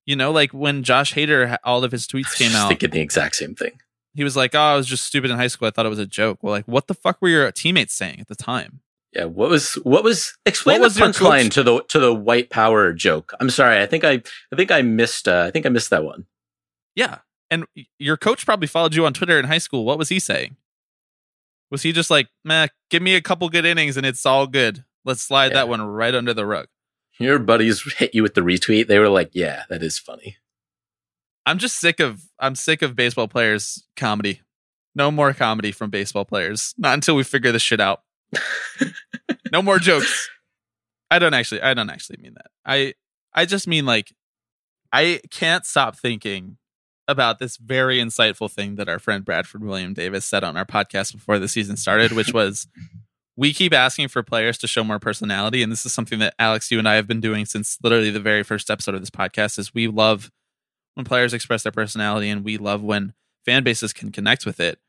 [0.06, 3.36] You know, like when Josh Hader, all of his tweets came out, thinking the exact
[3.36, 3.72] same thing.
[4.14, 5.68] he was like, "Oh, I was just stupid in high school.
[5.68, 8.20] I thought it was a joke." Well, like, what the fuck were your teammates saying
[8.20, 8.82] at the time?
[9.14, 12.92] Yeah, what was what was explain What the punchline to the to the white power
[12.92, 13.34] joke?
[13.40, 14.22] I'm sorry, I think I
[14.52, 16.26] I think I missed uh, I think I missed that one.
[16.96, 17.20] Yeah.
[17.50, 17.66] And
[18.00, 19.86] your coach probably followed you on Twitter in high school.
[19.86, 20.58] What was he saying?
[21.74, 24.86] Was he just like, meh, give me a couple good innings and it's all good?
[25.06, 25.54] Let's slide Yeah.
[25.56, 26.68] that one right under the rug.
[27.20, 28.86] Your buddies hit you with the retweet.
[28.88, 30.38] They were like, "Yeah, that is funny."
[31.48, 34.42] I'm just sick of I'm sick of baseball players comedy.
[34.94, 36.76] No more comedy from baseball players.
[36.78, 38.04] Not until we figure this shit out.
[39.52, 40.30] no more jokes.
[41.10, 42.52] I don't actually I don't actually mean that.
[42.64, 42.94] I
[43.34, 44.14] I just mean like
[44.92, 46.58] I can't stop thinking
[47.08, 51.14] about this very insightful thing that our friend Bradford William Davis said on our podcast
[51.14, 52.68] before the season started, which was
[53.36, 56.70] we keep asking for players to show more personality and this is something that Alex
[56.72, 59.58] you and I have been doing since literally the very first episode of this podcast
[59.58, 60.32] is we love
[60.94, 63.14] when players express their personality and we love when
[63.46, 64.80] fan bases can connect with it.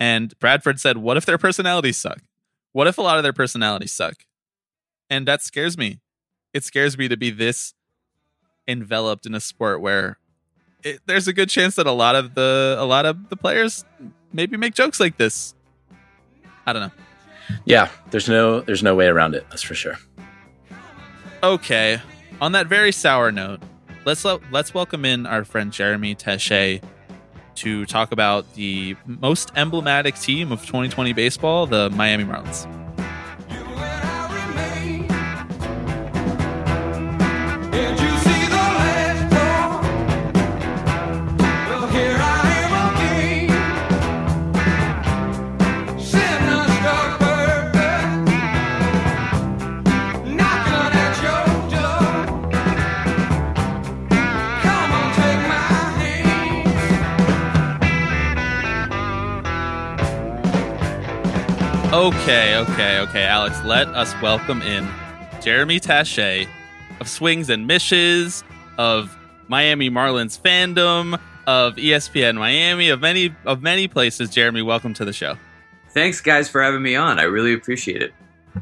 [0.00, 2.22] And Bradford said, What if their personalities suck?
[2.72, 4.24] What if a lot of their personalities suck?
[5.10, 6.00] And that scares me.
[6.54, 7.74] It scares me to be this
[8.66, 10.18] enveloped in a sport where
[10.82, 13.84] it, there's a good chance that a lot of the a lot of the players
[14.32, 15.54] maybe make jokes like this.
[16.66, 16.92] I don't know.
[17.64, 19.46] Yeah, there's no there's no way around it.
[19.50, 19.98] That's for sure.
[21.42, 22.00] Okay.
[22.40, 23.60] On that very sour note,
[24.04, 26.82] let's let, let's welcome in our friend Jeremy Tache
[27.56, 32.87] to talk about the most emblematic team of 2020 baseball, the Miami Marlins.
[61.92, 63.64] Okay, okay, okay, Alex.
[63.64, 64.86] Let us welcome in
[65.40, 66.46] Jeremy Tache
[67.00, 68.44] of Swings and Mishes,
[68.76, 69.16] of
[69.48, 74.28] Miami Marlins fandom, of ESPN Miami, of many of many places.
[74.28, 75.38] Jeremy, welcome to the show.
[75.88, 77.18] Thanks, guys, for having me on.
[77.18, 78.12] I really appreciate it.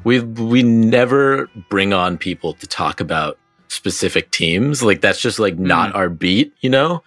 [0.04, 4.84] We we never bring on people to talk about specific teams.
[4.84, 5.64] Like that's just like hmm.
[5.64, 7.02] not our beat, you know?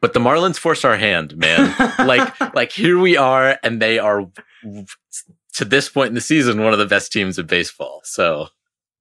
[0.00, 1.74] But the Marlins force our hand, man.
[2.06, 4.30] like like here we are and they are
[5.54, 8.00] to this point in the season one of the best teams in baseball.
[8.04, 8.48] So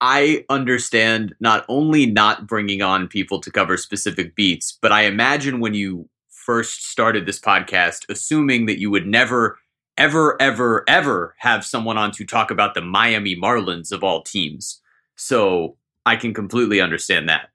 [0.01, 5.59] I understand not only not bringing on people to cover specific beats, but I imagine
[5.59, 9.57] when you first started this podcast, assuming that you would never,
[9.97, 14.81] ever, ever, ever have someone on to talk about the Miami Marlins of all teams.
[15.15, 17.49] So I can completely understand that.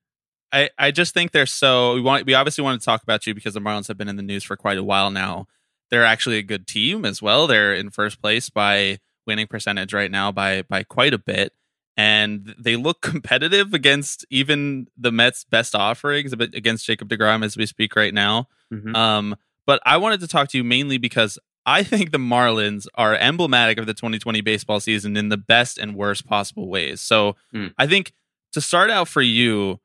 [0.51, 3.35] I, I just think they're so we want we obviously want to talk about you
[3.35, 5.47] because the Marlins have been in the news for quite a while now.
[5.91, 7.47] They're actually a good team as well.
[7.47, 11.53] They're in first place by winning percentage right now by by quite a bit
[11.97, 17.57] and they look competitive against even the Mets' best offerings but against Jacob DeGrom as
[17.57, 18.49] we speak right now.
[18.73, 18.97] Mm-hmm.
[18.97, 23.15] Um, but I wanted to talk to you mainly because I think the Marlins are
[23.15, 27.03] emblematic of the 2020 baseball season in the best and worst possible ways.
[27.03, 27.75] So mm.
[27.77, 28.15] I think
[28.53, 29.79] to start out for you,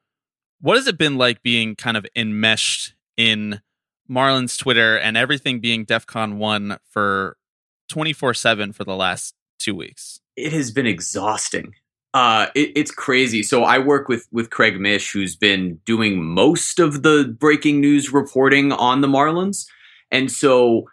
[0.61, 3.61] what has it been like being kind of enmeshed in
[4.09, 7.37] Marlins Twitter and everything being DEFCON 1 for
[7.89, 10.19] 24 7 for the last two weeks?
[10.35, 11.75] It has been exhausting.
[12.13, 13.41] Uh, it, it's crazy.
[13.41, 18.13] So I work with with Craig Mish, who's been doing most of the breaking news
[18.13, 19.65] reporting on the Marlins,
[20.11, 20.85] and so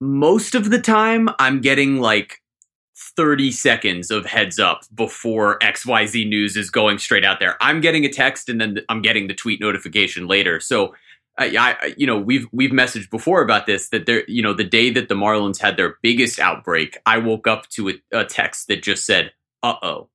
[0.00, 2.40] most of the time I'm getting like
[3.16, 7.56] 30 seconds of heads up before XYZ news is going straight out there.
[7.60, 10.60] I'm getting a text and then I'm getting the tweet notification later.
[10.60, 10.94] So
[11.38, 14.64] I, I, you know, we've we've messaged before about this that there, you know, the
[14.64, 18.68] day that the Marlins had their biggest outbreak, I woke up to a, a text
[18.68, 20.10] that just said, "Uh oh,"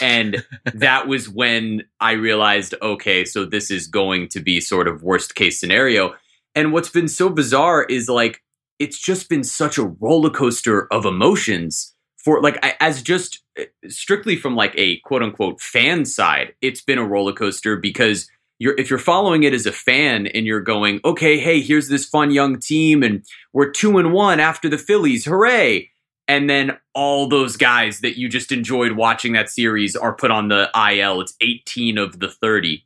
[0.00, 5.02] and that was when I realized, okay, so this is going to be sort of
[5.02, 6.14] worst case scenario.
[6.54, 8.42] And what's been so bizarre is like
[8.78, 14.36] it's just been such a roller coaster of emotions for like as just eh, strictly
[14.36, 18.28] from like a quote unquote fan side, it's been a roller coaster because
[18.62, 22.06] you're if you're following it as a fan and you're going, okay, hey, here's this
[22.06, 25.90] fun young team and we're two and one after the Phillies, hooray!
[26.28, 30.48] and then all those guys that you just enjoyed watching that series are put on
[30.48, 31.20] the IL.
[31.20, 32.84] It's 18 of the 30.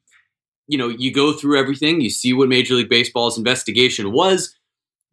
[0.69, 4.57] You know, you go through everything, you see what Major League Baseball's investigation was.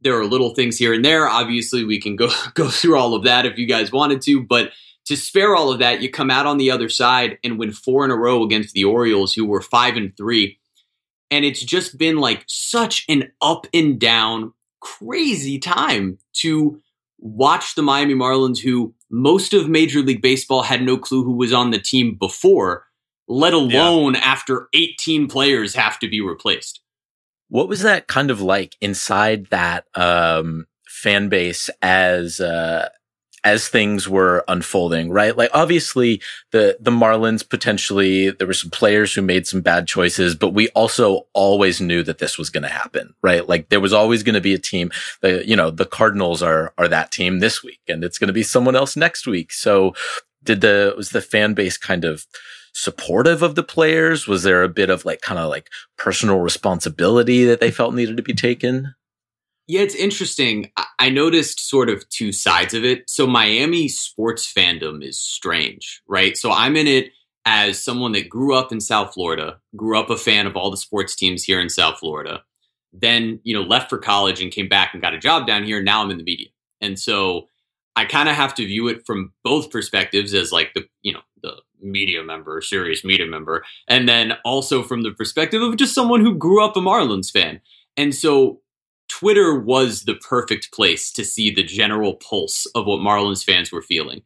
[0.02, 1.28] There are little things here and there.
[1.28, 4.72] Obviously, we can go go through all of that if you guys wanted to, but
[5.06, 8.06] to spare all of that, you come out on the other side and win four
[8.06, 10.60] in a row against the Orioles, who were five and three.
[11.30, 16.82] And it's just been like such an up and down, crazy time to
[17.20, 21.54] watch the Miami Marlins, who most of Major League Baseball had no clue who was
[21.54, 22.86] on the team before,
[23.28, 24.20] let alone yeah.
[24.20, 26.82] after 18 players have to be replaced.
[27.50, 32.90] What was that kind of like inside that um, fan base as uh,
[33.44, 35.36] as things were unfolding, right?
[35.38, 40.36] Like obviously the, the Marlins potentially, there were some players who made some bad choices,
[40.36, 43.48] but we also always knew that this was going to happen, right?
[43.48, 46.74] Like there was always going to be a team that, you know, the Cardinals are,
[46.78, 49.52] are that team this week and it's going to be someone else next week.
[49.52, 49.94] So
[50.44, 52.26] did the, was the fan base kind of,
[52.74, 54.28] supportive of the players?
[54.28, 58.18] Was there a bit of like kind of like personal responsibility that they felt needed
[58.18, 58.96] to be taken?
[59.68, 60.72] Yeah, it's interesting.
[61.00, 63.10] I noticed sort of two sides of it.
[63.10, 66.36] So Miami sports fandom is strange, right?
[66.36, 67.12] So I'm in it
[67.46, 70.78] as someone that grew up in South Florida, grew up a fan of all the
[70.78, 72.44] sports teams here in South Florida,
[72.92, 75.82] then, you know, left for college and came back and got a job down here.
[75.82, 76.50] Now I'm in the media.
[76.82, 77.48] And so
[77.96, 81.22] I kind of have to view it from both perspectives as like the, you know,
[81.42, 86.22] the media member, serious media member, and then also from the perspective of just someone
[86.22, 87.62] who grew up a Marlins fan.
[87.96, 88.62] And so
[89.20, 93.84] Twitter was the perfect place to see the general pulse of what Marlins fans were
[93.84, 94.24] feeling.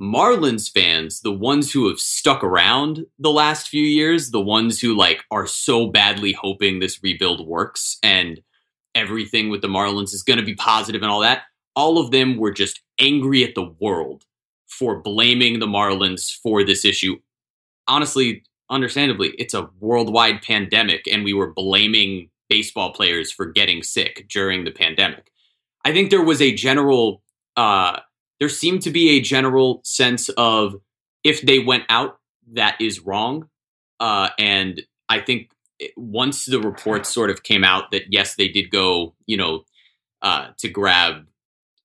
[0.00, 4.96] Marlins fans, the ones who have stuck around the last few years, the ones who
[4.96, 8.40] like are so badly hoping this rebuild works and
[8.94, 11.42] everything with the Marlins is going to be positive and all that,
[11.76, 14.24] all of them were just angry at the world
[14.68, 17.16] for blaming the Marlins for this issue.
[17.86, 24.26] Honestly, understandably, it's a worldwide pandemic and we were blaming baseball players for getting sick
[24.28, 25.30] during the pandemic.
[25.84, 27.22] I think there was a general,
[27.56, 28.00] uh,
[28.40, 30.76] there seemed to be a general sense of
[31.24, 32.18] if they went out,
[32.54, 33.48] that is wrong.
[34.00, 35.50] Uh, and I think
[35.96, 39.64] once the reports sort of came out that yes, they did go, you know,
[40.22, 41.26] uh, to grab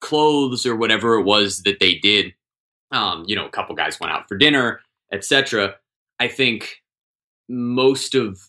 [0.02, 2.34] clothes or whatever it was that they did.
[2.92, 5.76] Um, you know, a couple guys went out for dinner, etc.
[6.20, 6.82] I think
[7.50, 8.40] most of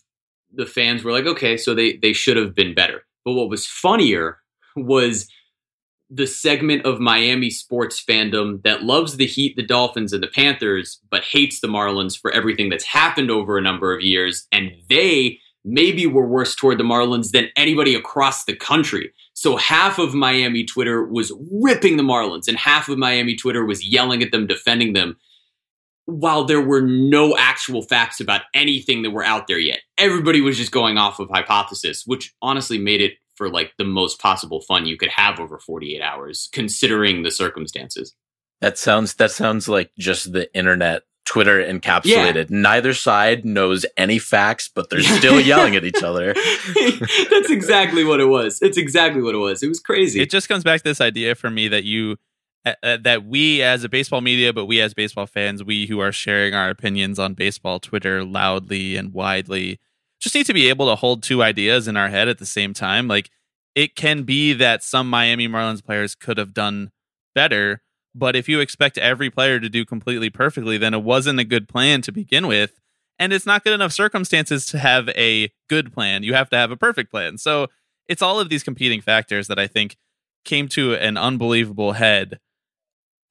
[0.55, 3.03] the fans were like, okay, so they they should have been better.
[3.23, 4.39] But what was funnier
[4.75, 5.27] was
[6.09, 10.99] the segment of Miami sports fandom that loves the Heat, the Dolphins, and the Panthers,
[11.09, 14.47] but hates the Marlins for everything that's happened over a number of years.
[14.51, 19.11] And they maybe were worse toward the Marlins than anybody across the country.
[19.33, 23.85] So half of Miami Twitter was ripping the Marlins, and half of Miami Twitter was
[23.85, 25.17] yelling at them, defending them,
[26.05, 29.79] while there were no actual facts about anything that were out there yet.
[29.97, 34.19] Everybody was just going off of hypothesis, which honestly made it for like the most
[34.19, 38.15] possible fun you could have over 48 hours, considering the circumstances.
[38.61, 42.49] That sounds that sounds like just the internet Twitter encapsulated.
[42.49, 42.57] Yeah.
[42.57, 46.33] Neither side knows any facts, but they're still yelling at each other.
[46.33, 48.59] That's exactly what it was.
[48.61, 49.61] It's exactly what it was.
[49.63, 50.21] It was crazy.
[50.21, 52.17] It just comes back to this idea for me that you
[52.65, 55.99] uh, uh, that we as a baseball media, but we as baseball fans, we who
[55.99, 59.79] are sharing our opinions on baseball Twitter loudly and widely,
[60.19, 62.73] just need to be able to hold two ideas in our head at the same
[62.73, 63.07] time.
[63.07, 63.29] Like
[63.75, 66.91] it can be that some Miami Marlins players could have done
[67.35, 67.81] better,
[68.15, 71.67] but if you expect every player to do completely perfectly, then it wasn't a good
[71.67, 72.79] plan to begin with.
[73.19, 76.23] And it's not good enough circumstances to have a good plan.
[76.23, 77.37] You have to have a perfect plan.
[77.37, 77.67] So
[78.07, 79.97] it's all of these competing factors that I think
[80.43, 82.39] came to an unbelievable head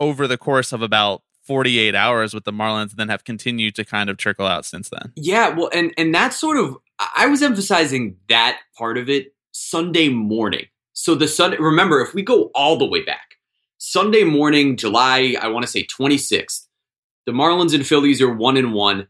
[0.01, 3.85] over the course of about 48 hours with the Marlins and then have continued to
[3.85, 5.13] kind of trickle out since then.
[5.17, 6.77] Yeah, well and and that's sort of
[7.17, 10.67] I was emphasizing that part of it Sunday morning.
[10.93, 13.35] So the Sunday remember if we go all the way back
[13.87, 16.67] Sunday morning, July, I want to say 26th,
[17.27, 19.09] the Marlins and Phillies are one and one,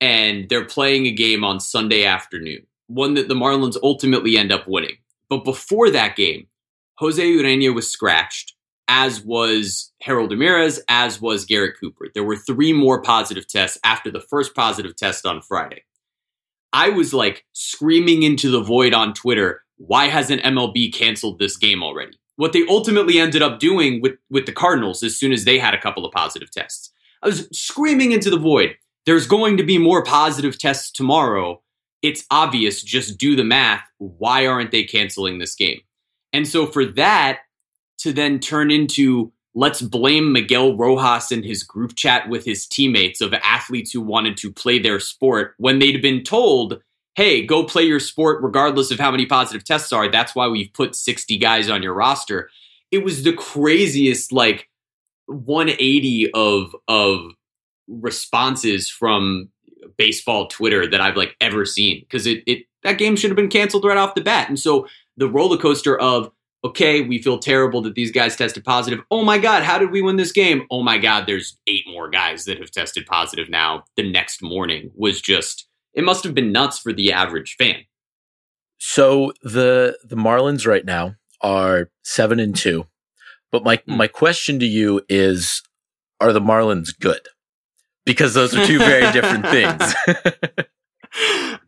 [0.00, 4.66] and they're playing a game on Sunday afternoon, one that the Marlins ultimately end up
[4.66, 4.96] winning.
[5.28, 6.46] But before that game,
[6.96, 8.54] Jose Urena was scratched,
[8.90, 12.08] as was Harold Ramirez, as was Garrett Cooper.
[12.12, 15.84] There were three more positive tests after the first positive test on Friday.
[16.74, 21.82] I was like screaming into the void on Twitter, why hasn't MLB canceled this game
[21.82, 22.20] already?
[22.40, 25.74] what they ultimately ended up doing with, with the Cardinals as soon as they had
[25.74, 26.90] a couple of positive tests.
[27.22, 28.76] I was screaming into the void.
[29.04, 31.60] There's going to be more positive tests tomorrow.
[32.00, 32.82] It's obvious.
[32.82, 33.82] Just do the math.
[33.98, 35.82] Why aren't they canceling this game?
[36.32, 37.40] And so for that
[38.00, 43.20] to then turn into let's blame Miguel Rojas and his group chat with his teammates
[43.20, 46.80] of athletes who wanted to play their sport when they'd been told
[47.16, 50.10] hey, go play your sport regardless of how many positive tests are.
[50.10, 52.48] That's why we've put 60 guys on your roster.
[52.90, 54.68] It was the craziest like
[55.26, 57.32] 180 of of
[57.88, 59.48] responses from
[59.96, 63.50] baseball Twitter that I've like ever seen because it it that game should have been
[63.50, 64.48] canceled right off the bat.
[64.48, 64.86] And so
[65.16, 66.30] the roller coaster of
[66.64, 69.00] okay, we feel terrible that these guys tested positive.
[69.10, 70.66] Oh my God, how did we win this game?
[70.70, 73.84] Oh my God, there's eight more guys that have tested positive now.
[73.96, 77.84] The next morning was just it must have been nuts for the average fan.
[78.78, 82.86] So the the Marlins right now are seven and two,
[83.50, 83.96] but my mm.
[83.96, 85.62] my question to you is:
[86.20, 87.28] Are the Marlins good?
[88.06, 89.94] Because those are two very different things.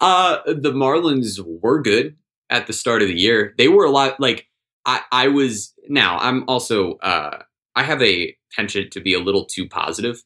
[0.01, 2.17] uh, the Marlins were good
[2.49, 3.55] at the start of the year.
[3.59, 4.49] They were a lot like
[4.87, 5.75] I I was.
[5.89, 7.43] Now I'm also uh,
[7.75, 10.23] I have a penchant to be a little too positive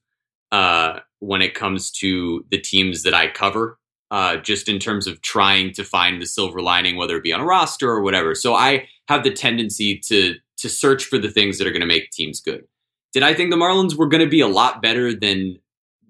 [0.53, 3.79] uh, when it comes to the teams that I cover
[4.11, 7.41] uh, just in terms of trying to find the silver lining, whether it be on
[7.41, 8.35] a roster or whatever.
[8.35, 11.87] So I have the tendency to to search for the things that are going to
[11.87, 12.65] make teams good.
[13.13, 15.59] Did I think the Marlins were going to be a lot better than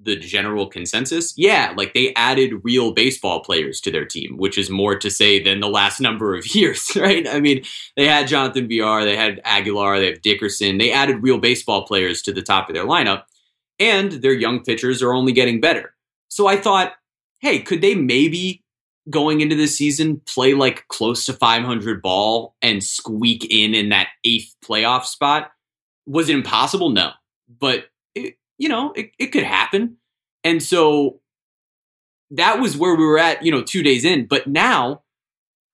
[0.07, 1.35] the general consensus?
[1.37, 5.43] Yeah, like they added real baseball players to their team, which is more to say
[5.43, 7.29] than the last number of years, right?
[7.29, 7.65] I mean,
[7.97, 10.79] they had Jonathan Villar, they had Aguilar, they have Dickerson.
[10.79, 13.25] They added real baseball players to the top of their lineup,
[13.79, 15.93] and their young pitchers are only getting better.
[16.29, 16.95] So I thought,
[17.41, 18.63] hey, could they maybe
[19.11, 24.09] going into this season play like close to 500 ball and squeak in in that
[24.25, 25.53] eighth playoff spot?
[26.07, 26.91] Was it impossible?
[26.91, 27.11] No,
[27.49, 27.87] but
[28.59, 29.97] you know it, it could happen.
[30.45, 31.21] And so
[32.31, 34.27] that was where we were at, you know, two days in.
[34.27, 35.03] But now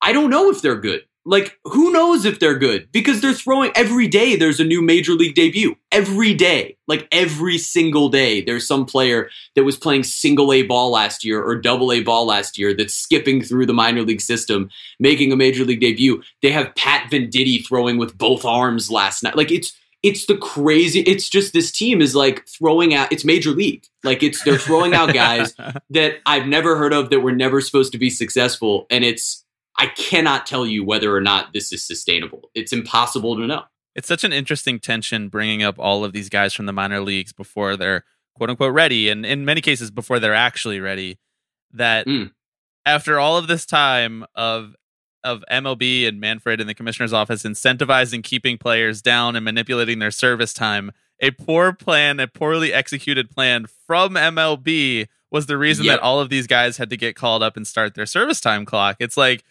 [0.01, 1.03] I don't know if they're good.
[1.25, 2.91] Like, who knows if they're good?
[2.91, 5.77] Because they're throwing every day, there's a new major league debut.
[5.93, 6.79] Every day.
[6.89, 11.41] Like, every single day, there's some player that was playing single A ball last year
[11.41, 14.69] or double A ball last year that's skipping through the minor league system,
[14.99, 16.21] making a major league debut.
[16.43, 19.37] They have Pat Venditti throwing with both arms last night.
[19.37, 19.73] Like, it's,
[20.03, 24.23] it's the crazy it's just this team is like throwing out it's major league like
[24.23, 25.55] it's they're throwing out guys
[25.91, 29.43] that i've never heard of that were never supposed to be successful and it's
[29.77, 32.51] I cannot tell you whether or not this is sustainable.
[32.55, 33.65] It's impossible to know.
[33.95, 37.33] It's such an interesting tension bringing up all of these guys from the minor leagues
[37.33, 41.19] before they're quote unquote ready, and in many cases before they're actually ready.
[41.73, 42.31] That mm.
[42.85, 44.75] after all of this time of
[45.25, 50.11] of MLB and Manfred in the commissioner's office incentivizing keeping players down and manipulating their
[50.11, 50.91] service time.
[51.21, 55.97] A poor plan, a poorly executed plan from MLB was the reason Yep.
[55.99, 58.65] that all of these guys had to get called up and start their service time
[58.65, 58.97] clock.
[58.99, 59.45] It's like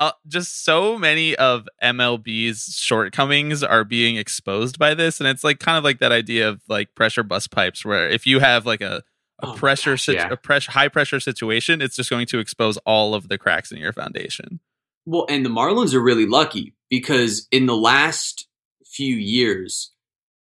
[0.00, 5.60] uh, just so many of MLB's shortcomings are being exposed by this, and it's like
[5.60, 8.80] kind of like that idea of like pressure bust pipes, where if you have like
[8.80, 9.02] a
[9.42, 10.28] a Oh pressure, gosh, situ- yeah.
[10.30, 13.78] a pressure, high pressure situation, it's just going to expose all of the cracks in
[13.78, 14.60] your foundation.
[15.06, 18.48] Well, and the Marlins are really lucky because in the last
[18.84, 19.92] few years,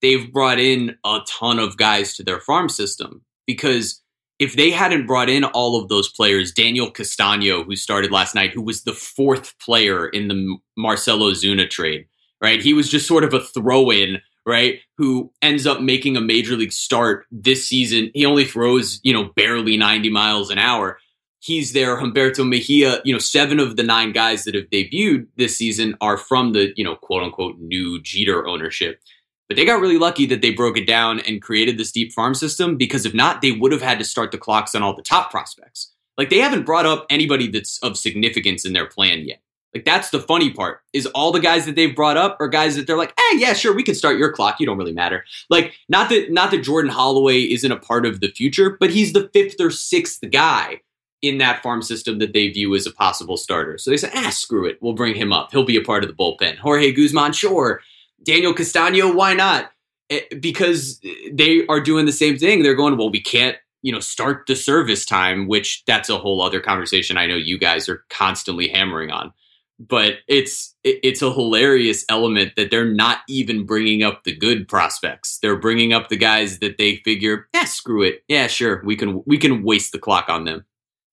[0.02, 3.22] they've brought in a ton of guys to their farm system.
[3.46, 4.02] Because
[4.38, 8.52] if they hadn't brought in all of those players, Daniel Castano, who started last night,
[8.52, 12.06] who was the fourth player in the Marcell Ozuna trade,
[12.42, 12.62] right?
[12.62, 14.80] He was just sort of a throw in, right?
[14.96, 18.11] Who ends up making a major league start this season.
[18.14, 20.98] He only throws, you know, barely 90 miles an hour
[21.41, 21.97] he's there.
[21.97, 26.16] Humberto Mejia, you know, seven of the nine guys that have debuted this season are
[26.16, 29.01] from the, you know, quote unquote new Jeter ownership.
[29.49, 32.34] But they got really lucky that they broke it down and created this deep farm
[32.34, 35.03] system because if not, they would have had to start the clocks on all the
[35.03, 35.93] top prospects.
[36.16, 39.41] Like they haven't brought up anybody that's of significance in their plan yet.
[39.74, 42.76] Like that's the funny part is all the guys that they've brought up are guys
[42.76, 44.59] that they're like, eh, yeah, sure, we can start your clock.
[44.59, 45.24] You don't really matter.
[45.49, 49.12] Like not that not that Jordan Holloway isn't a part of the future, but he's
[49.12, 50.80] the fifth or sixth guy
[51.22, 53.76] in that farm system that they view as a possible starter.
[53.78, 54.78] So they say, ah, screw it.
[54.80, 55.50] We'll bring him up.
[55.52, 56.56] He'll be a part of the bullpen.
[56.58, 57.80] Jorge Guzman, sure.
[58.22, 59.70] Daniel Castano, why not?
[60.08, 61.00] Eh, Because
[61.32, 62.62] they are doing the same thing.
[62.62, 66.42] They're going, well, we can't, you know, start the service time, which that's a whole
[66.42, 69.32] other conversation I know you guys are constantly hammering on.
[69.78, 75.38] But it's it's a hilarious element that they're not even bringing up the good prospects.
[75.40, 79.22] They're bringing up the guys that they figure, yeah, screw it, yeah, sure, we can
[79.24, 80.66] we can waste the clock on them.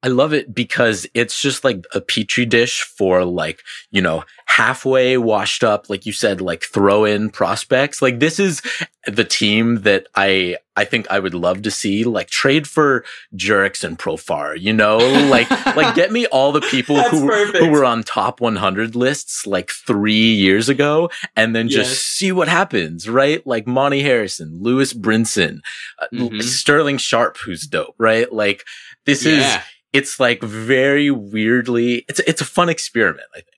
[0.03, 5.17] I love it because it's just like a petri dish for like, you know, halfway
[5.17, 7.99] washed up, like you said, like throw in prospects.
[8.01, 8.61] Like this is
[9.07, 13.03] the team that I, I think I would love to see like trade for
[13.35, 14.97] Jurickson Profar, you know,
[15.31, 17.57] like, like get me all the people who, perfect.
[17.57, 21.99] who were on top 100 lists like three years ago and then just Yes.
[21.99, 23.45] see what happens, right?
[23.47, 25.59] Like Monte Harrison, Lewis Brinson,
[25.99, 26.43] uh, Mhm.
[26.43, 28.31] Sterling Sharp, who's dope, right?
[28.31, 28.63] Like
[29.07, 29.63] this is, Yeah.
[29.97, 33.57] It's like very weirdly it's it's a fun experiment i think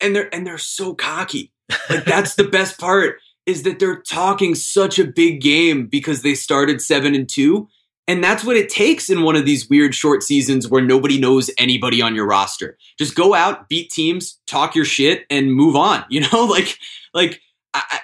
[0.00, 1.52] and they're and they're so cocky.
[1.90, 3.16] Like that's the best part
[3.46, 7.66] is that they're talking such a big game because they started 7 and 2
[8.06, 11.50] and that's what it takes in one of these weird short seasons where nobody knows
[11.58, 12.78] anybody on your roster.
[12.98, 16.44] Just go out, beat teams, talk your shit and move on, you know?
[16.44, 16.78] Like
[17.12, 17.40] like
[17.74, 18.00] I,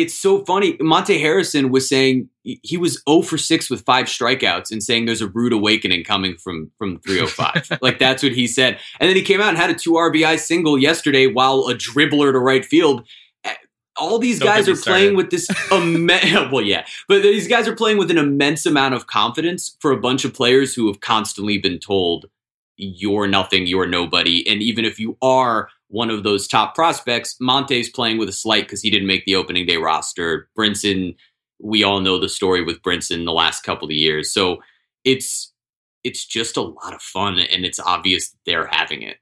[0.00, 0.76] it's so funny.
[0.80, 5.20] Monte Harrison was saying he was 0 for 6 with five strikeouts and saying there's
[5.20, 7.78] a rude awakening coming from from 305.
[7.82, 8.78] like that's what he said.
[8.98, 12.32] And then he came out and had a two RBI single yesterday while a dribbler
[12.32, 13.06] to right field.
[13.96, 15.16] All these Don't guys are playing started.
[15.16, 16.50] with this immense.
[16.52, 20.00] well, yeah, but these guys are playing with an immense amount of confidence for a
[20.00, 22.26] bunch of players who have constantly been told
[22.76, 27.88] you're nothing, you're nobody, and even if you are one of those top prospects, Monte's
[27.88, 30.48] playing with a slight because he didn't make the opening day roster.
[30.56, 31.16] Brinson,
[31.60, 34.58] we all know the story with Brinson the last couple of years, so
[35.04, 35.52] it's
[36.04, 39.16] it's just a lot of fun, and it's obvious they're having it.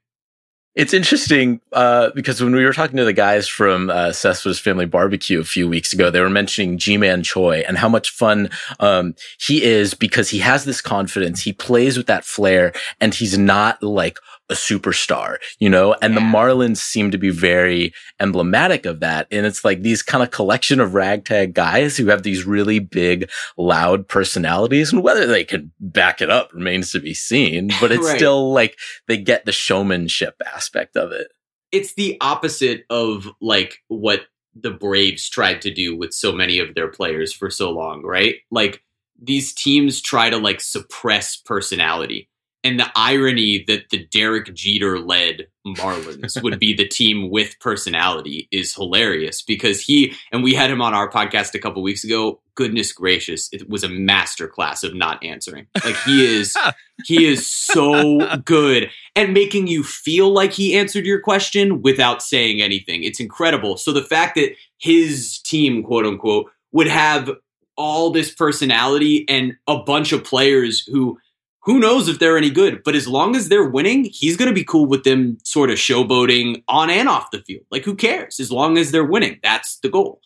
[0.75, 5.41] it's interesting uh, because when we were talking to the guys from uh, Family Barbecue
[5.41, 8.49] a few weeks ago, they were mentioning Ji-Man Choi and how much fun
[8.79, 11.41] um, he is because he has this confidence.
[11.41, 15.95] He plays with that flair, and he's not like a superstar, you know.
[16.01, 19.27] And the Marlins seem to be very emblematic of that.
[19.31, 23.29] And it's like these kind of collection of ragtag guys who have these really big,
[23.57, 27.69] loud personalities, and whether they can back it up remains to be seen.
[27.81, 28.17] But it's Right.
[28.17, 28.77] still like
[29.07, 31.27] they get the showmanship aspect of it.
[31.71, 34.21] it's the opposite of like what
[34.55, 38.37] the Braves tried to do with so many of their players for so long, right?
[38.49, 38.81] Like
[39.21, 42.27] these teams try to like suppress personality.
[42.63, 48.49] And the irony that the Derek Jeter led Marlins would be the team with personality
[48.51, 52.41] is hilarious because he, and we had him on our podcast a couple weeks ago.
[52.55, 55.67] Goodness gracious, it was a masterclass of not answering.
[55.85, 56.57] Like he is,
[57.05, 62.61] he is so good and making you feel like he answered your question without saying
[62.61, 63.03] anything.
[63.03, 63.77] It's incredible.
[63.77, 67.31] So the fact that his team, quote unquote, would have
[67.77, 71.17] all this personality and a bunch of players who
[71.63, 74.55] who knows if they're any good, but as long as they're winning, he's going to
[74.55, 77.65] be cool with them sort of showboating on and off the field.
[77.71, 78.39] Like who cares?
[78.39, 80.21] As long as they're winning, that's the goal.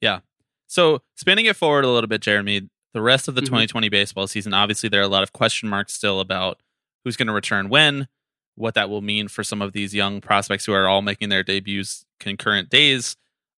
[0.00, 0.20] Yeah.
[0.66, 3.46] So spinning it forward a little bit, Jeremy, the rest of the Mhm.
[3.46, 6.60] 2020 baseball season, obviously there are a lot of question marks still about
[7.04, 8.08] who's going to return when.
[8.56, 11.42] what that will mean for some of these young prospects who are all making their
[11.42, 13.16] debuts concurrent days.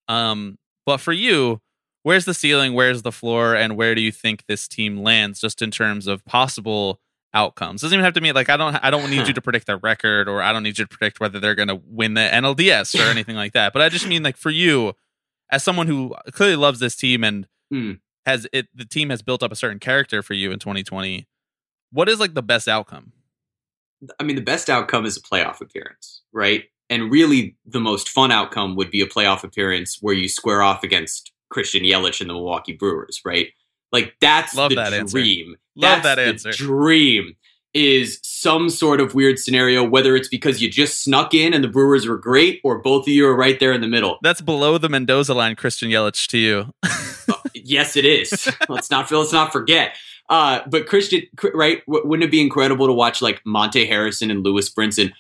[0.09, 0.57] Um,
[0.87, 1.61] but for you,
[2.03, 5.61] where's the ceiling, where's the floor, and where do you think this team lands just
[5.61, 6.99] in terms of possible
[7.37, 7.83] outcomes?
[7.83, 9.77] Doesn't even have to mean like I don't I don't need you to predict their
[9.77, 12.99] record or I don't need you to predict whether they're going to win the NLDS
[12.99, 13.73] or anything like that.
[13.73, 14.95] But I just mean like for you,
[15.51, 17.93] as someone who clearly loves this team and Hmm.
[18.25, 21.27] has it, the team has built up a certain character for you in 2020.
[21.91, 23.13] What is like the best outcome?
[24.21, 26.65] I mean, the best outcome is a playoff appearance, right?
[26.91, 30.85] And really, the most fun outcome would be a playoff appearance where you square off
[30.85, 33.49] against Christian Yelich and the Milwaukee Brewers, right?
[33.97, 35.17] Like that's Love the that answer.
[35.17, 35.57] dream.
[35.75, 36.53] Love That's that the answer.
[36.53, 37.35] Dream
[37.73, 41.69] is some sort of weird scenario, whether it's because you just snuck in and the
[41.69, 44.19] Brewers were great, or both of you are right there in the middle.
[44.23, 46.73] That's below the Mendoza line, Christian Yelich to you.
[47.55, 48.51] yes, it is.
[48.69, 49.97] let's not let's not forget.
[50.29, 51.23] Uh, but Christian,
[51.55, 51.83] right?
[51.87, 55.13] Wouldn't it be incredible to watch like Monte Harrison and Lewis Brinson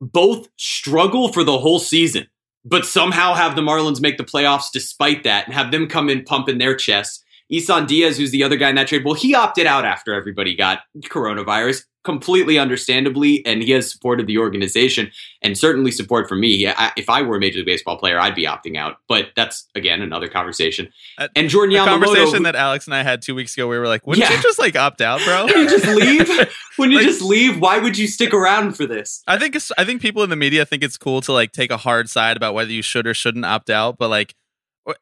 [0.00, 2.26] both struggle for the whole season,
[2.64, 6.24] but somehow have the Marlins make the playoffs despite that, and have them come in
[6.24, 7.21] pumping their chests.
[7.52, 10.56] Isan Diaz, who's the other guy in that trade, well, he opted out after everybody
[10.56, 15.10] got coronavirus, completely understandably, and he has supported the organization
[15.42, 16.66] and certainly support from me.
[16.66, 19.68] I, if I were a Major League Baseball player, I'd be opting out, but that's
[19.76, 20.88] again another conversation.
[21.18, 23.68] Uh, And Jordan The Yamamoto, conversation who- that Alex and I had two weeks ago,
[23.68, 24.34] we were like, wouldn't Yeah.
[24.36, 25.44] you just like opt out, bro?
[25.44, 26.28] Wouldn't you just leave?
[26.78, 27.60] Wouldn't you Like- just leave?
[27.60, 29.22] Why would you stick around for this?
[29.28, 31.70] I think it's, I think people in the media think it's cool to like take
[31.70, 34.34] a hard side about whether you should or shouldn't opt out, but like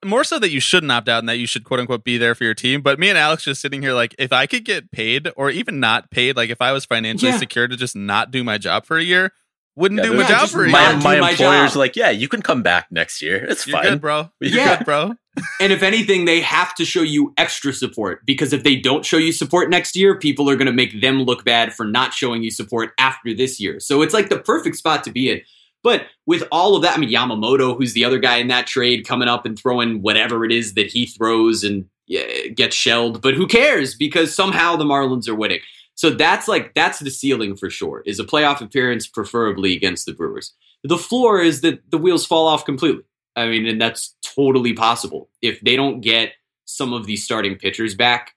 [0.05, 2.35] more so that you shouldn't opt out and that you should quote unquote be there
[2.35, 2.83] for your team.
[2.83, 5.81] But me and Alex just sitting here like if I could get paid or even
[5.81, 7.39] not paid, like if I was financially Yeah.
[7.39, 9.33] secure to just not do my job for a year,
[9.77, 10.99] wouldn't Yeah, do my there's- job for a my year.
[10.99, 11.79] my my employer's job.
[11.79, 13.45] like, yeah, you can come back next year.
[13.49, 13.85] It's You're fine.
[13.93, 14.31] good, bro.
[14.41, 14.77] You're Yeah.
[14.77, 15.15] good, bro.
[15.61, 19.17] And if anything, they have to show you extra support because if they don't show
[19.17, 22.43] you support next year, people are going to make them look bad for not showing
[22.43, 23.81] you support after this year.
[23.81, 25.41] So it's like the perfect spot to be in.
[25.83, 29.07] But with all of that, I mean, Yamamoto, who's the other guy in that trade,
[29.07, 33.35] coming up and throwing whatever it is that he throws and yeah, gets shelled, but
[33.35, 33.95] who cares?
[33.95, 35.61] Because somehow the Marlins are winning.
[35.95, 38.03] So that's like that's the ceiling for sure.
[38.05, 40.55] Is a playoff appearance, preferably against the Brewers.
[40.83, 43.05] The floor is that the wheels fall off completely.
[43.37, 45.29] I mean, and that's totally possible.
[45.41, 46.33] If they don't get
[46.65, 48.35] some of these starting pitchers back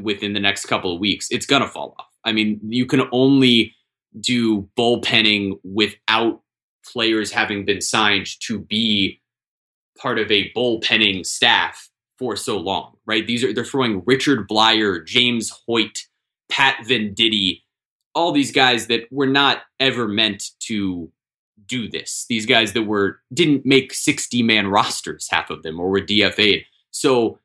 [0.00, 2.06] within the next couple of weeks, it's to fall off.
[2.24, 3.74] I mean, you can only
[4.18, 6.42] do bullpenning without
[6.84, 9.20] players having been signed to be
[9.98, 13.26] part of a bullpenning staff for so long, right?
[13.26, 16.06] These are they're throwing Richard Bleier, James Hoyt,
[16.50, 17.62] Pat Venditti,
[18.14, 21.10] all these guys that were not ever meant to
[21.66, 22.26] do this.
[22.28, 26.64] These guys that were didn't make 60 man rosters, half of them, or were DFA'd.
[26.90, 27.38] So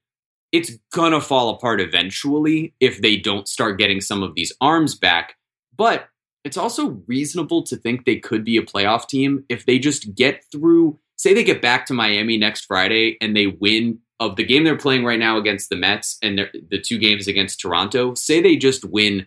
[0.51, 5.35] it's gonna fall apart eventually if they don't start getting some of these arms back.
[5.77, 6.07] But
[6.45, 10.45] it's also reasonable to think they could be a playoff team if they just get
[10.51, 14.63] through, say they get back to Miami next Friday and they win of the game
[14.63, 18.13] they're playing right now against the Mets and the two games against Toronto.
[18.13, 19.25] Say they just win,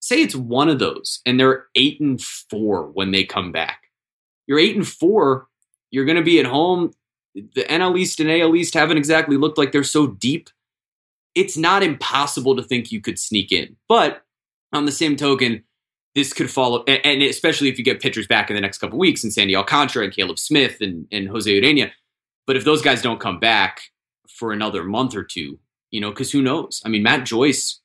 [0.00, 3.84] say it's one of those and they're eight and four when they come back.
[4.46, 5.48] You're eight and four,
[5.90, 6.92] you're going to be at home.
[7.34, 10.50] The NL East and AL East haven't exactly looked like they're so deep.
[11.34, 13.76] It's not impossible to think you could sneak in.
[13.88, 14.24] But
[14.74, 15.64] on the same token,
[16.14, 19.22] this could follow, and, especially if you get pitchers back in the next couple weeks,
[19.22, 21.90] and Sandy Alcantara and Caleb Smith and, and Jose Urena.
[22.46, 23.82] But if those guys don't come back
[24.28, 25.58] for another month or two,
[25.90, 26.82] you know, because who knows?
[26.84, 27.80] I mean, Matt Joyce,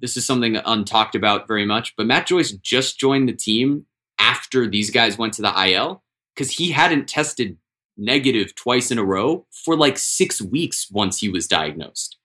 [0.00, 3.86] this is something untalked about very much, but Matt Joyce just joined the team
[4.18, 6.02] after these guys went to the IL
[6.34, 7.56] because he hadn't tested
[7.96, 12.17] negative twice in a row for like six weeks once he was diagnosed.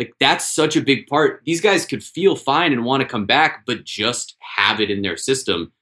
[0.00, 1.42] Like that's such a big part.
[1.44, 5.02] These guys could feel fine and want to come back, but just have it in
[5.02, 5.72] their system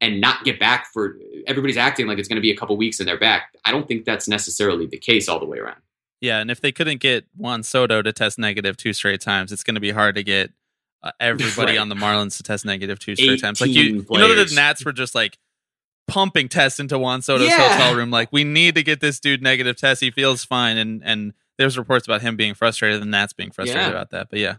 [0.00, 1.16] and not get back for
[1.46, 3.54] everybody's acting like it's going to be a couple weeks and they're back.
[3.64, 5.80] I don't think that's necessarily the case all the way around.
[6.20, 9.62] Yeah, and if they couldn't get Juan Soto to test negative two straight times, it's
[9.62, 10.50] going to be hard to get
[11.02, 11.78] uh, everybody Right.
[11.78, 13.60] on the Marlins to test negative two straight times.
[13.60, 15.38] Like you, 18 you know that the Nats were just like
[16.08, 17.68] pumping tests into Juan Soto's Yeah.
[17.72, 18.10] hotel room.
[18.10, 20.00] Like we need to get this dude negative test.
[20.00, 23.82] He feels fine, and and there's reports about him being frustrated, and Nats being frustrated
[23.84, 23.90] Yeah.
[23.90, 24.28] about that.
[24.30, 24.56] But yeah,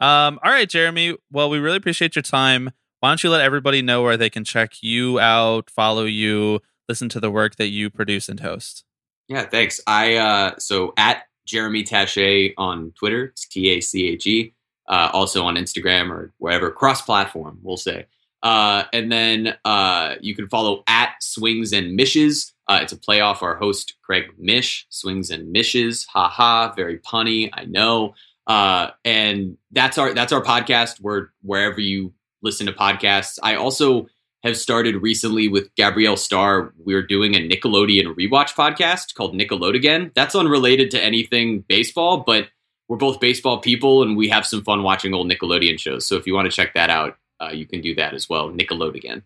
[0.00, 1.16] um, all right, Jeremy.
[1.30, 2.70] Well, we really appreciate your time.
[3.00, 7.08] Why don't you let everybody know where they can check you out, follow you, listen
[7.10, 8.84] to the work that you produce and host?
[9.28, 9.80] Yeah, thanks.
[9.86, 14.54] I uh so at Jeremy Tache on Twitter, it's T A C H E.
[14.86, 18.04] Uh, also on Instagram or wherever, cross platform, we'll say.
[18.42, 22.52] Uh, and then uh, you can follow at Swings and Mishes.
[22.66, 23.42] Uh, it's a playoff.
[23.42, 26.04] our host Craig Mish, Swings and Mishes.
[26.06, 28.14] Ha ha, very punny, I know.
[28.46, 31.00] Uh, and that's our that's our podcast.
[31.00, 32.12] We're wherever you
[32.42, 33.38] listen to podcasts.
[33.42, 34.08] I also
[34.42, 36.74] have started recently with Gabrielle Starr.
[36.78, 40.12] We're doing a Nickelodeon rewatch podcast called Nickelodeon Again.
[40.14, 42.48] That's unrelated to anything baseball, but
[42.86, 46.06] we're both baseball people and we have some fun watching old Nickelodeon shows.
[46.06, 48.50] So if you want to check that out, uh, you can do that as well.
[48.50, 49.22] Nickelodeon Again.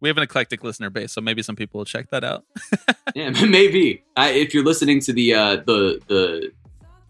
[0.00, 2.44] We have an eclectic listener base, so maybe some people will check that out.
[3.14, 4.04] yeah, maybe.
[4.16, 6.52] I, if you're listening to the uh, the the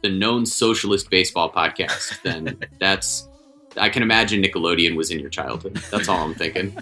[0.03, 3.29] the known socialist baseball podcast, then that's
[3.77, 5.77] I can imagine Nickelodeon was in your childhood.
[5.91, 6.77] That's all I'm thinking.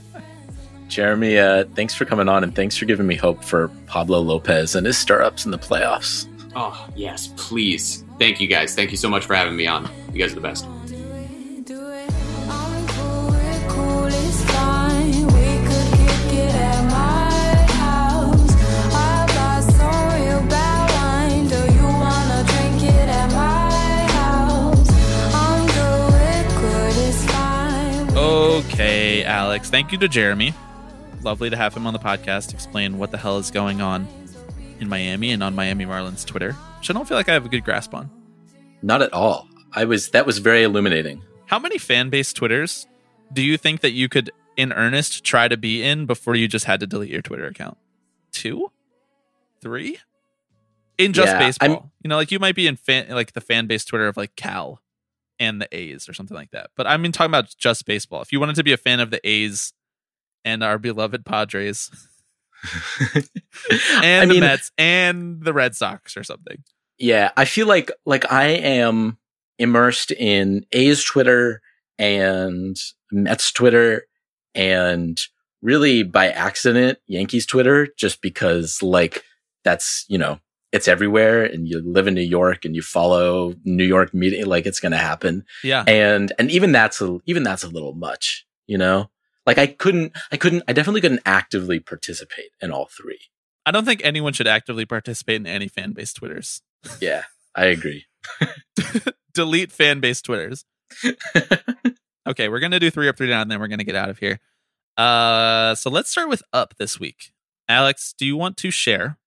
[0.89, 4.77] Jeremy, uh, thanks for coming on and thanks for giving me hope for Pablo Lopez
[4.77, 6.29] and his stirrups in the playoffs.
[6.55, 8.05] Oh, yes, please.
[8.21, 8.75] Thank you guys.
[8.75, 9.91] Thank you so much for having me on.
[10.13, 10.65] You guys are the best.
[29.37, 29.69] Alex.
[29.69, 30.55] Thank you to Jeremy.
[31.23, 34.09] Lovely to have him on the podcast explain what the hell is going on
[34.81, 37.49] in Miami and on Miami Marlins Twitter, which I don't feel like I have a
[37.51, 38.09] good grasp on.
[38.81, 39.47] Not at all.
[39.75, 41.23] I was that was very illuminating.
[41.45, 42.87] How many fan base Twitters
[43.31, 46.65] do you think that you could in earnest try to be in before you just
[46.65, 47.77] had to delete your Twitter account?
[48.33, 48.73] Two?
[49.61, 49.99] Three?
[50.97, 51.69] In just Yeah, baseball.
[51.69, 54.17] I'm- you know, like you might be in fan like the fan base Twitter of
[54.17, 54.81] like Cal
[55.39, 56.71] and the A's or something like that.
[56.77, 58.23] But I mean talking about just baseball.
[58.23, 59.73] If you wanted to be a fan of the A's
[60.45, 61.91] and our beloved Padres
[63.15, 63.25] and
[64.05, 66.63] I the mean, Mets and the Red Sox or something.
[66.99, 69.19] yeah, I feel like like I am
[69.59, 71.63] immersed in A's Twitter
[71.99, 72.77] and
[73.13, 74.07] Mets Twitter
[74.55, 75.21] and
[75.63, 79.25] really by accident Yankees Twitter just because like
[79.65, 80.39] that's, you know,
[80.77, 84.67] it's everywhere and you live in New York and you follow New York media like
[84.67, 85.45] it's going to happen.
[85.65, 85.83] Yeah.
[85.89, 89.11] and and even that's a even that's a little much you know
[89.47, 93.21] like i couldn't i couldn't i definitely couldn't actively participate in all three
[93.65, 96.63] I don't think anyone should actively participate in any fan base Twitters.
[97.01, 97.25] yeah
[97.55, 98.07] i agree
[99.35, 100.65] Delete fan base Twitters.
[102.29, 104.19] Okay, we're gonna do three up, three down, and then we're gonna get out of
[104.19, 104.41] here.
[104.97, 107.31] Uh, so let's start with up this week.
[107.69, 109.19] Alex, do you want to share?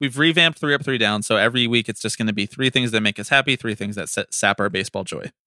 [0.00, 2.68] We've revamped three up, three down, so every week it's just going to be three
[2.70, 5.30] things that make us happy, three things that sap our baseball joy.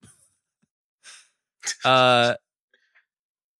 [1.83, 2.35] Uh,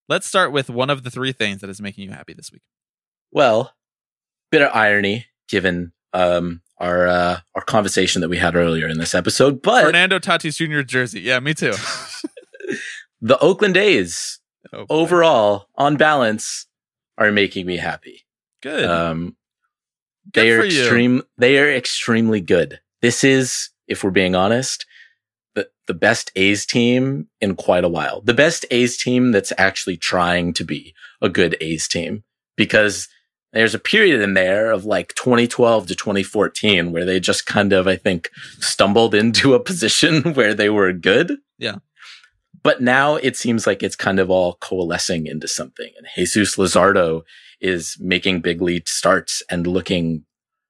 [0.07, 2.61] let's start with one of the three things that is making you happy this week.
[3.31, 3.73] well
[4.49, 9.13] bit of irony given um our uh our conversation that we had earlier in this
[9.13, 10.83] episode but Fernando Tatis Jr.
[10.83, 11.73] jersey, yeah, me too.
[13.21, 14.39] the oakland a's
[14.73, 16.67] Oh, overall on balance
[17.17, 18.25] are making me happy
[18.61, 18.83] good.
[18.85, 19.35] um
[20.33, 20.81] Good they are for you.
[20.81, 24.85] extreme they are extremely good this is if we're being honest
[25.55, 29.97] the, the best a's team in quite a while the best a's team that's actually
[29.97, 32.23] trying to be a good a's team
[32.55, 33.07] because
[33.53, 37.87] there's a period in there of like 2012 to 2014 where they just kind of
[37.87, 41.77] i think stumbled into a position where they were good Yeah.
[42.63, 47.21] but now it seems like it's kind of all coalescing into something and jesus Luzardo
[47.61, 50.25] is making big lead starts and looking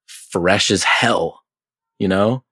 [0.08, 1.42] fresh as hell.
[2.00, 2.44] You know,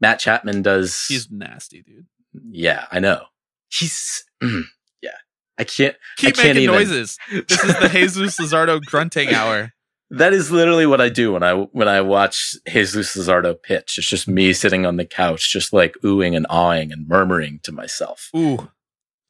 [0.00, 1.06] Matt Chapman does.
[1.08, 2.06] He's nasty, dude.
[2.50, 3.24] yeah, I know.
[3.70, 5.10] He's yeah.
[5.58, 5.94] I can't.
[6.16, 6.74] Keep I can't making even.
[6.74, 7.18] noises.
[7.30, 9.72] This is the Jesus Luzardo grunting hour.
[10.10, 13.98] That is literally what I do when I when I watch Jesus Luzardo pitch.
[13.98, 17.72] It's just me sitting on the couch, just like oohing and awing and murmuring to
[17.72, 18.30] myself.
[18.36, 18.70] Ooh.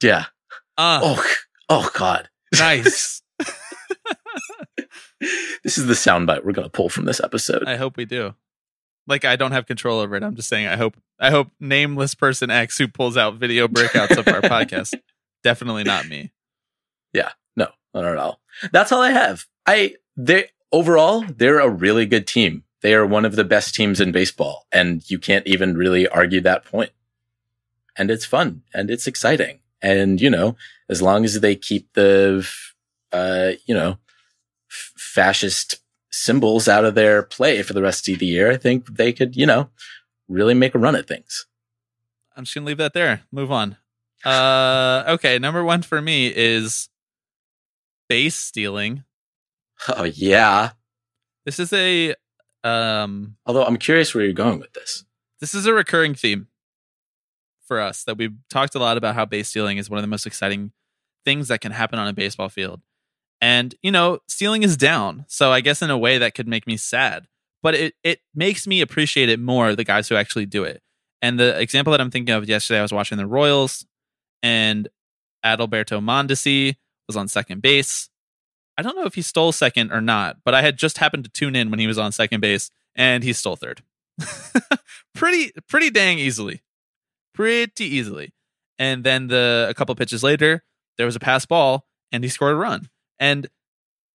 [0.03, 0.27] Yeah.
[0.77, 1.25] Ah, Oh,
[1.69, 2.29] oh God.
[2.59, 3.23] nice.
[5.63, 7.65] This is the soundbite we're gonna pull from this episode.
[7.67, 8.35] I hope we do.
[9.07, 10.23] Like I don't have control over it.
[10.23, 14.17] I'm just saying I hope I hope nameless person X who pulls out video breakouts
[14.17, 14.95] of our podcast.
[15.43, 16.33] Definitely not me.
[17.13, 17.31] Yeah.
[17.57, 18.41] No, not at all.
[18.73, 19.47] That's all I have.
[19.67, 22.65] I they overall they're a really good team.
[22.83, 26.43] They are one of the best teams in baseball, and you can't even really argue
[26.43, 26.91] that point.
[27.97, 29.61] And it's fun and it's exciting.
[29.81, 30.57] And you know,
[30.89, 32.47] as long as they keep the
[33.13, 33.99] uh, you know,
[35.15, 35.77] fascist
[36.11, 39.37] symbols out of their play for the rest of the year, I think they could,
[39.37, 39.71] you know,
[40.29, 41.47] really make a run at things.
[42.37, 43.23] I'm just gonna leave that there.
[43.31, 43.77] Move on.
[44.25, 46.89] Uh okay, number one for me is
[48.09, 49.05] base stealing.
[49.89, 50.71] Oh yeah.
[51.45, 52.15] This is a
[52.65, 55.05] um Although I'm curious where you're going with this.
[55.41, 56.49] this is a recurring theme
[57.67, 60.09] for us that we've talked a lot about how base stealing is one of the
[60.09, 60.73] most exciting
[61.25, 62.81] things that can happen on a baseball field.
[63.41, 65.25] And, you know, stealing is down.
[65.29, 67.27] So I guess in a way that could make me sad,
[67.63, 70.83] but it, it makes me appreciate it more, the guys who actually do it.
[71.21, 73.87] And the example that I'm thinking of yesterday, I was watching the Royals
[74.43, 74.89] and
[75.45, 76.77] Adalberto Mondesi
[77.07, 78.09] was on second base
[78.77, 81.31] I don't know if he stole second or not, but I had just happened to
[81.31, 83.83] tune in when he was on second base and he stole third.
[85.15, 86.63] pretty pretty dang easily.
[87.35, 88.33] Pretty easily.
[88.79, 90.65] And then the a couple pitches later,
[90.99, 92.89] there was a pass ball and he scored a run.
[93.19, 93.49] And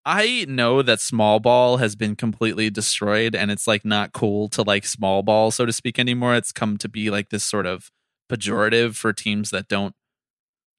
[0.06, 4.62] I know that small ball has been completely destroyed and it's like not cool to
[4.62, 6.36] like small ball so to speak anymore.
[6.36, 7.92] It's come to be like this sort of
[8.32, 9.96] pejorative for teams that don't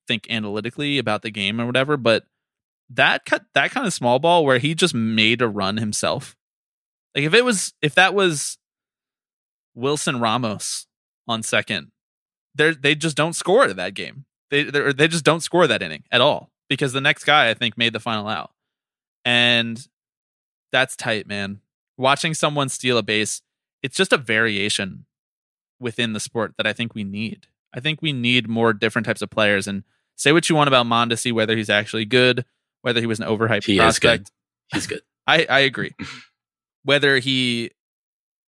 [0.07, 2.25] think analytically about the game or whatever, but
[2.89, 3.23] that
[3.55, 6.37] that kind of small ball where he just made a run himself.
[7.15, 8.59] Like if it was if that was
[9.75, 10.87] Wilson Ramos
[11.27, 11.91] on second,
[12.55, 14.25] they they just don't score that game.
[14.51, 17.77] They they just don't score that inning at all because the next guy I think
[17.79, 18.53] made the final out,
[19.25, 19.87] and
[20.73, 21.61] that's tight, man.
[21.97, 23.43] Watching someone steal a base,
[23.83, 25.07] it's just a variation
[25.81, 27.47] within the sport that I think we need.
[27.75, 29.67] I think we need more different types of players.
[29.67, 29.85] And
[30.17, 32.45] say what you want about Mondesi, whether he's actually good,
[32.83, 34.29] whether he was an overhyped He is good.
[34.73, 35.03] He's good.
[35.27, 35.95] I, I agree.
[36.85, 37.73] Whether he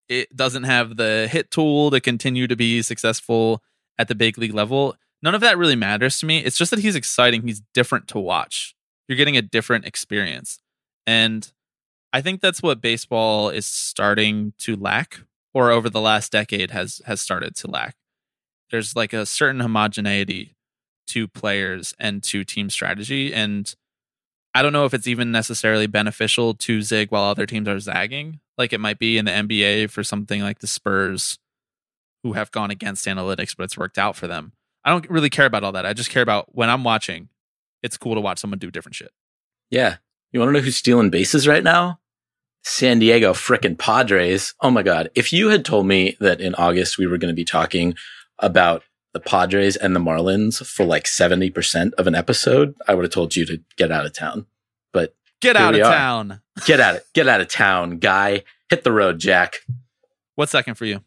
[0.07, 3.61] it doesn't have the hit tool to continue to be successful
[3.97, 6.39] at the big league level, none of that really matters to me.
[6.39, 7.43] It's just that he's exciting.
[7.43, 8.75] He's different to watch.
[9.07, 10.59] You're getting a different experience.
[11.07, 11.51] And
[12.13, 15.21] I think that's what baseball is starting to lack,
[15.53, 17.95] or over the last decade has has started to lack.
[18.71, 20.55] There's like a certain homogeneity
[21.07, 23.33] to players and to team strategy.
[23.33, 23.73] And
[24.53, 28.39] I don't know if it's even necessarily beneficial to zig while other teams are zagging,
[28.57, 31.39] like it might be in the NBA for something like the Spurs,
[32.23, 34.53] who have gone against analytics, but it's worked out for them.
[34.89, 35.85] I don't really care about all that.
[35.85, 37.29] I just care about when I'm watching,
[37.83, 39.11] it's cool to watch someone do different shit.
[39.69, 39.97] Yeah.
[40.31, 41.99] You want to know who's stealing bases right now?
[42.63, 44.55] San Diego frickin' Padres.
[44.61, 45.11] Oh my God.
[45.13, 47.93] If you had told me that in August we were going to be talking
[48.39, 48.81] about
[49.13, 53.35] the Padres and the Marlins for like 70% of an episode, I would have told
[53.35, 54.47] you to get out of town.
[54.91, 55.83] But Get out of are.
[55.83, 56.41] town.
[56.65, 58.43] get out of, get out of town, guy.
[58.71, 59.57] Hit the road, Jack.
[60.33, 61.01] What's second for you?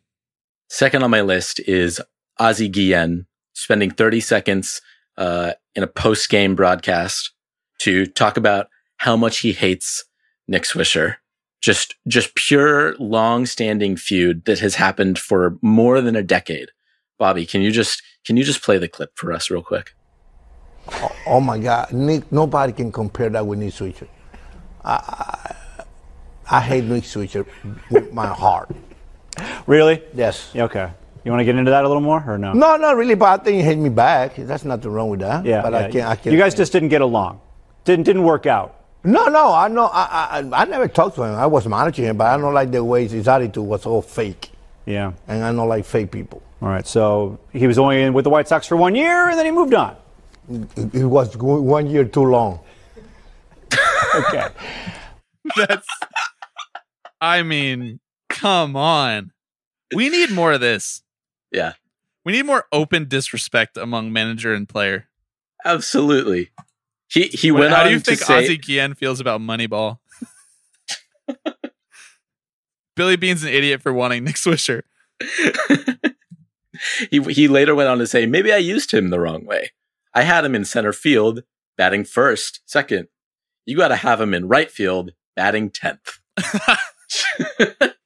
[0.68, 2.00] Second on my list is
[2.38, 3.26] Ozzie Guillen
[3.62, 4.80] spending 30 seconds
[5.16, 7.32] uh, in a post game broadcast
[7.78, 10.04] to talk about how much he hates
[10.48, 11.16] Nick Swisher.
[11.60, 16.70] Just, just pure long standing feud that has happened for more than a decade.
[17.18, 19.94] Bobby, can you just, can you just play the clip for us real quick?
[21.26, 22.32] Oh my God, Nick!
[22.32, 24.08] Nobody can compare that with Nick Swisher.
[24.84, 25.84] I, I,
[26.50, 27.46] I hate Nick Swisher
[27.88, 28.74] with my heart.
[29.66, 30.02] Really?
[30.12, 30.50] Yes.
[30.56, 30.90] Okay.
[31.24, 32.52] You want to get into that a little more or no?
[32.52, 34.34] No, not really, but I think he hate me back.
[34.36, 35.44] That's nothing wrong with that.
[35.44, 35.62] Yeah.
[35.62, 35.78] But yeah.
[35.78, 36.06] I can't.
[36.08, 36.32] I can't.
[36.32, 37.40] You guys just didn't get along.
[37.84, 38.76] Didn't didn't work out.
[39.04, 39.52] No, no.
[39.52, 39.86] I know.
[39.86, 41.34] I, I, I never talked to him.
[41.34, 44.50] I was managing him, but I don't like the way his attitude was all fake,
[44.86, 45.12] Yeah.
[45.28, 46.42] and I don't like fake people.
[46.60, 46.86] All right.
[46.86, 49.52] So he was only in with the White Sox for one year, and then he
[49.52, 49.96] moved on.
[50.50, 52.60] It, it was one year too long.
[54.14, 54.46] Okay.
[55.56, 55.86] That's.
[57.20, 57.98] I mean,
[58.28, 59.30] come on.
[59.94, 61.02] We need more of this.
[61.52, 61.74] Yeah,
[62.24, 65.08] We need more open disrespect among manager and player.
[65.64, 66.50] absolutely.
[67.08, 69.98] He, he What- went How do you think say, Ozzie Guillen feels about Moneyball?
[72.96, 74.82] Billy Beane's an idiot for wanting Nick Swisher.
[77.10, 79.70] he he later went on to say, maybe I used him the wrong way.
[80.14, 81.42] I had him in center field,
[81.76, 83.08] batting first, second.
[83.66, 86.18] You got to have him in right field, batting tenth.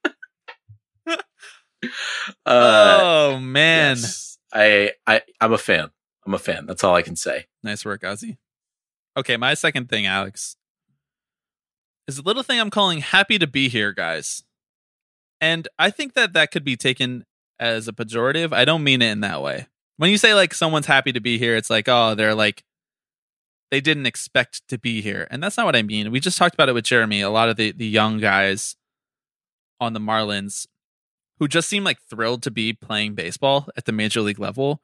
[2.45, 4.37] uh, oh man, yes.
[4.53, 5.91] I I I'm a fan.
[6.25, 6.65] I'm a fan.
[6.65, 7.45] That's all I can say.
[7.63, 8.37] nice work, Ozzie.
[9.15, 10.57] Okay, my second thing, Alex,
[12.07, 14.43] is a little thing I'm calling "happy to be here, guys,"
[15.41, 17.25] and I think that that could be taken
[17.59, 18.53] as a pejorative.
[18.53, 19.67] I don't mean it in that way.
[19.97, 22.63] When you say like someone's happy to be here, it's like oh they're like
[23.71, 26.11] they didn't expect to be here, and that's not what I mean.
[26.11, 27.21] We just talked about it with Jeremy.
[27.21, 28.75] A lot of the the young guys
[29.79, 30.67] on the Marlins
[31.39, 34.81] who just seem like thrilled to be playing baseball at the major league level.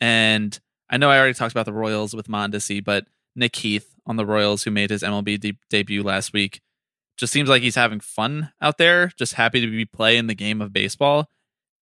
[0.00, 0.58] And
[0.90, 4.26] I know I already talked about the Royals with Mondesi, but Nick Heath on the
[4.26, 6.60] Royals, who made his MLB de- debut last week,
[7.16, 10.62] just seems like he's having fun out there, just happy to be playing the game
[10.62, 11.28] of baseball.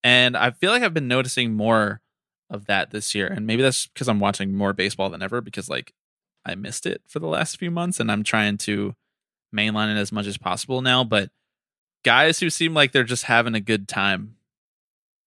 [0.03, 2.01] And I feel like I've been noticing more
[2.49, 3.27] of that this year.
[3.27, 5.93] And maybe that's because I'm watching more baseball than ever because like
[6.45, 8.95] I missed it for the last few months and I'm trying to
[9.55, 11.05] mainline it as much as possible now.
[11.05, 11.31] But
[12.07, 14.37] guys who seem like they're just having a good time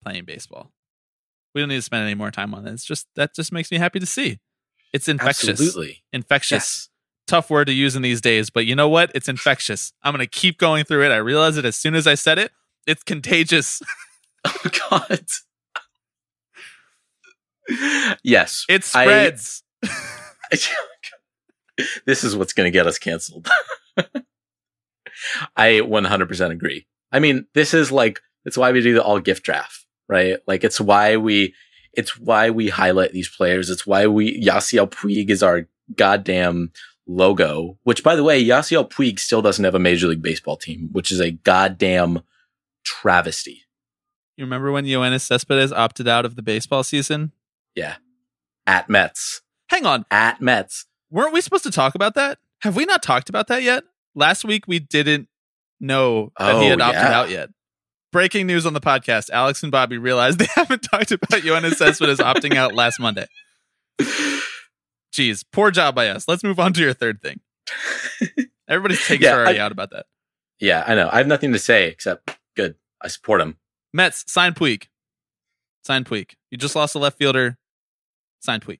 [0.01, 0.71] playing baseball.
[1.53, 2.71] We don't need to spend any more time on it.
[2.71, 4.39] It's just that just makes me happy to see.
[4.93, 5.49] It's infectious.
[5.49, 6.03] Absolutely.
[6.13, 6.51] Infectious.
[6.51, 6.89] Yes.
[7.27, 9.11] Tough word to use in these days, but you know what?
[9.13, 9.91] It's infectious.
[10.03, 11.11] I'm going to keep going through it.
[11.11, 12.51] I realize it as soon as I said it.
[12.87, 13.81] It's contagious.
[14.45, 14.55] Oh
[14.89, 15.19] God.
[18.23, 18.65] yes.
[18.69, 19.63] It I- spreads.
[22.05, 23.49] this is what's going to get us canceled.
[25.55, 26.87] I 100% agree.
[27.11, 30.37] I mean, this is like, it's why we do the all gift draft, right?
[30.47, 31.53] Like, it's why we,
[31.93, 33.69] it's why we highlight these players.
[33.69, 36.71] It's why we, Yasiel Puig is our goddamn
[37.07, 40.89] logo, which by the way, Yasiel Puig still doesn't have a Major League Baseball team,
[40.91, 42.21] which is a goddamn
[42.83, 43.63] travesty.
[44.37, 47.33] You remember when Yoenis Cespedes opted out of the baseball season?
[47.75, 47.95] Yeah.
[48.65, 49.41] At Mets.
[49.67, 50.05] Hang on.
[50.09, 50.85] At Mets.
[51.11, 52.37] Weren't we supposed to talk about that?
[52.61, 53.83] Have we not talked about that yet?
[54.15, 55.27] Last week we didn't
[55.79, 57.19] know that he Oh, had opted yeah.
[57.19, 57.49] out yet.
[58.11, 59.29] Breaking news on the podcast.
[59.29, 63.27] Alex and Bobby realized they haven't talked about Yoenis Cespedes opting out last Monday.
[65.13, 66.27] Jeez, poor job by us.
[66.27, 67.39] Let's move on to your third thing.
[68.67, 70.05] Everybody's takes Yeah, already I- out about that.
[70.59, 71.09] Yeah, I know.
[71.11, 72.75] I have nothing to say except good.
[73.01, 73.57] I support him.
[73.93, 74.87] Mets, sign Puig.
[75.85, 76.31] Sign Puig.
[76.51, 77.57] You just lost a left fielder.
[78.41, 78.79] Sign Puig.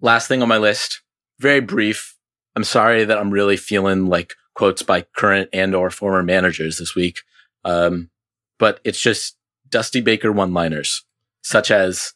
[0.00, 1.02] Last thing on my list,
[1.38, 2.16] very brief.
[2.56, 6.94] I'm sorry that I'm really feeling like quotes by current and or former managers this
[6.94, 7.20] week.
[7.64, 8.10] Um,
[8.58, 9.36] but it's just
[9.68, 11.04] Dusty Baker one-liners,
[11.42, 12.12] such as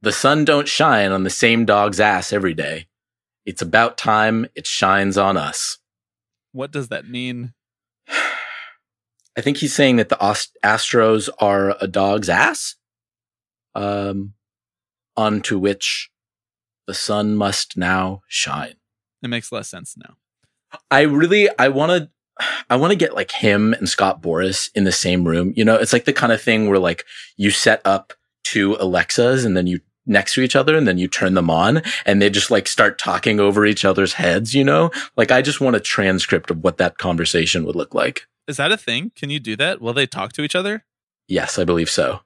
[0.00, 2.88] the sun don't shine on the same dog's ass every day.
[3.44, 5.78] It's about time it shines on us.
[6.52, 7.54] What does that mean?
[9.36, 12.76] I think he's saying that the Ast- Astros are a dog's ass,
[13.74, 14.34] um,
[15.16, 16.10] onto which
[16.86, 18.74] the sun must now shine.
[19.22, 20.16] It makes less sense now.
[20.90, 22.10] I really, I want to,
[22.70, 25.52] I want to get like him and Scott Boras in the same room.
[25.56, 27.04] You know, it's like the kind of thing where like
[27.36, 28.14] you set up
[28.44, 31.82] two Alexas and then you next to each other and then you turn them on
[32.04, 34.90] and they just like start talking over each other's heads, you know?
[35.16, 38.26] Like I just want a transcript of what that conversation would look like.
[38.48, 39.12] Is that a thing?
[39.14, 39.80] Can you do that?
[39.80, 40.84] Will they talk to each other?
[41.28, 42.20] Yes, I believe so.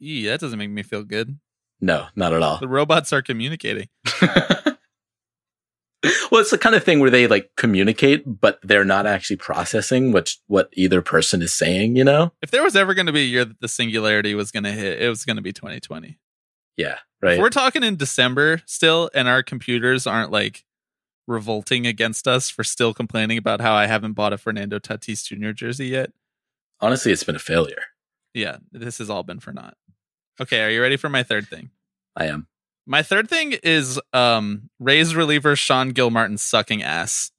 [0.00, 1.38] Eee, that doesn't make me feel good.
[1.80, 2.58] No, not at all.
[2.58, 3.88] The robots are communicating.
[6.30, 10.12] well, it's the kind of thing where they like communicate, but they're not actually processing
[10.12, 11.96] what what either person is saying.
[11.96, 12.32] You know?
[12.42, 14.72] If there was ever going to be a year that the singularity was going to
[14.72, 16.18] hit, it was going to be 2020.
[16.76, 17.38] Yeah, If right.
[17.38, 20.64] we're talking in December still, and our computers aren't like
[21.26, 25.50] revolting against us for still complaining about how I haven't bought a Fernando Tatis Jr.
[25.50, 26.12] jersey yet.
[26.80, 27.82] Honestly, it's been a failure.
[28.32, 29.76] Yeah, this has all been for naught.
[30.40, 31.70] Okay, are you ready for my third thing?
[32.16, 32.46] I am.
[32.86, 37.30] My third thing is um Rays reliever Sean Gilmartin sucking ass.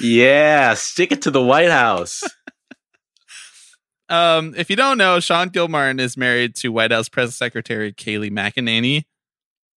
[0.00, 2.22] yeah, stick it to the White House.
[4.08, 8.30] Um, if you don't know, Sean Gilmartin is married to White House Press Secretary Kayleigh
[8.30, 9.04] McEnany.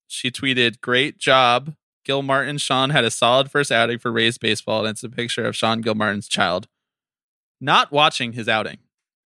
[0.08, 1.74] She tweeted, "Great job,
[2.04, 2.58] Gilmartin.
[2.58, 5.80] Sean had a solid first outing for Rays baseball, and it's a picture of Sean
[5.82, 6.68] Gilmartin's child
[7.62, 8.80] not watching his outing.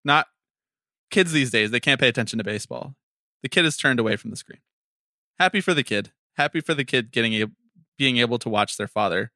[0.04, 0.28] Not
[1.10, 2.94] kids these days; they can't pay attention to baseball.
[3.42, 4.60] The kid is turned away from the screen.
[5.38, 6.12] Happy for the kid.
[6.36, 7.46] Happy for the kid getting a,
[7.98, 9.32] being able to watch their father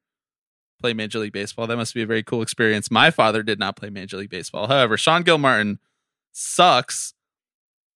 [0.79, 1.67] play Major League Baseball.
[1.67, 2.91] That must be a very cool experience.
[2.91, 4.67] My father did not play Major League Baseball.
[4.67, 5.79] However, Sean Gilmartin
[6.31, 7.13] sucks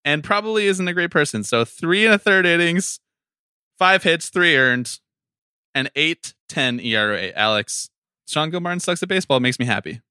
[0.05, 1.43] and probably isn't a great person.
[1.43, 2.99] So three and a third innings,
[3.78, 4.99] five hits, three earned,
[5.76, 7.32] and 8 10 ERA.
[7.36, 7.89] Alex,
[8.28, 9.38] Sean Gilmartin sucks at baseball.
[9.38, 10.01] It makes me happy.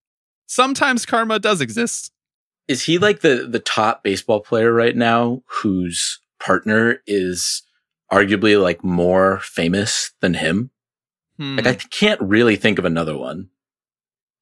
[0.47, 2.13] Sometimes karma does exist.
[2.69, 7.62] Is he like the the top baseball player right now whose partner is
[8.12, 10.71] arguably like more famous than him?
[11.39, 11.57] Hmm.
[11.57, 13.49] Like I can't really think of another one.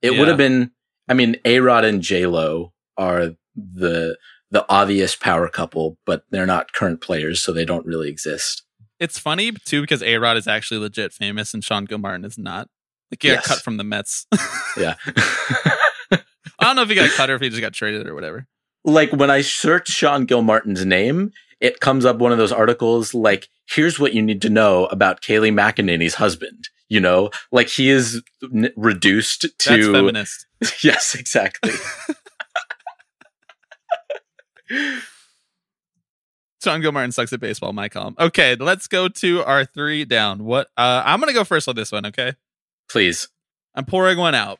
[0.03, 0.19] It Yeah.
[0.19, 0.73] would have been.
[1.09, 4.17] I mean, A Rod and J Lo are the
[4.51, 8.63] the obvious power couple, but they're not current players, so they don't really exist.
[8.99, 12.69] it's funny too because A Rod is actually legit famous and Sean Gilmartin is not.
[13.11, 13.47] Like got Yes.
[13.47, 14.27] cut from the Mets.
[14.77, 14.95] Yeah.
[16.67, 18.49] I don't know if he got cut or if he just got traded or whatever.
[18.85, 23.49] like when I search Sean Gilmartin's name, it comes up one of those articles like,
[23.69, 26.69] here's what you need to know about Kayleigh McEnany's husband.
[26.89, 30.47] You know, like he is n- reduced That's to, feminist.
[30.83, 31.71] yes, exactly.
[36.63, 37.73] Sean Gilmartin sucks at baseball.
[37.73, 38.17] My column.
[38.19, 40.45] Okay, let's go to our three down.
[40.45, 40.69] What?
[40.77, 42.07] Uh, I'm gonna go first on this one.
[42.07, 42.35] Okay,
[42.89, 43.29] Please.
[43.75, 44.59] I'm pouring one out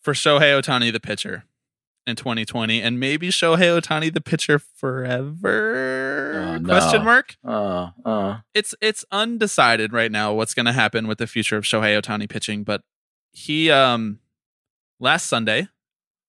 [0.00, 1.44] for Shohei Ohtani, the pitcher,
[2.06, 6.32] in 2020, and maybe Shohei Ohtani, the pitcher, forever?
[6.34, 6.68] Oh, no.
[6.68, 7.36] Question mark.
[7.44, 8.40] Oh, oh.
[8.54, 12.64] It's it's undecided right now what's gonna happen with the future of Shohei Ohtani pitching,
[12.64, 12.82] but
[13.32, 14.20] he um
[14.98, 15.68] last Sunday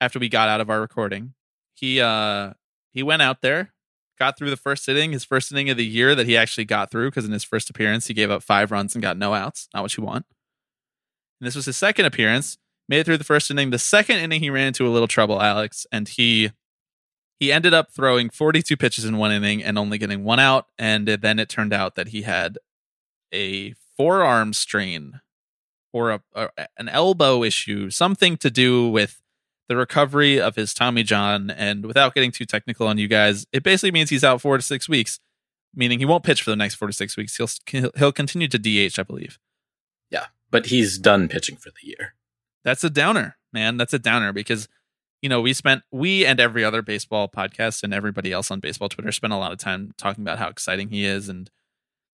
[0.02, 1.34] after we got out of our recording,
[1.74, 2.54] he uh
[2.92, 3.74] he went out there
[4.20, 6.92] got through the first inning, his first inning of the year that he actually got
[6.92, 9.70] through because in his first appearance he gave up five runs and got no outs.
[9.74, 10.26] Not what you want.
[11.40, 12.58] And this was his second appearance.
[12.90, 13.70] Made it through the first inning.
[13.70, 16.52] The second inning he ran into a little trouble, Alex, and he
[17.40, 20.66] he ended up throwing 42 pitches in one inning and only getting one out.
[20.78, 22.58] And then it turned out that he had
[23.34, 25.22] a forearm strain
[25.94, 29.22] or a, a, an elbow issue, something to do with
[29.70, 31.50] the recovery of his Tommy John.
[31.50, 34.64] And without getting too technical on you guys, it basically means he's out four to
[34.64, 35.20] six weeks,
[35.74, 37.38] meaning he won't pitch for the next four to six weeks.
[37.38, 39.40] He'll he'll continue to DH, I believe.
[40.10, 42.16] Yeah, but he's done pitching for the year.
[42.70, 43.78] That's a downer, man.
[43.78, 44.68] That's a downer because
[45.24, 48.90] you know we spent we and every other baseball podcast and everybody else on baseball
[48.90, 51.50] Twitter spent a lot of time talking about how exciting he is and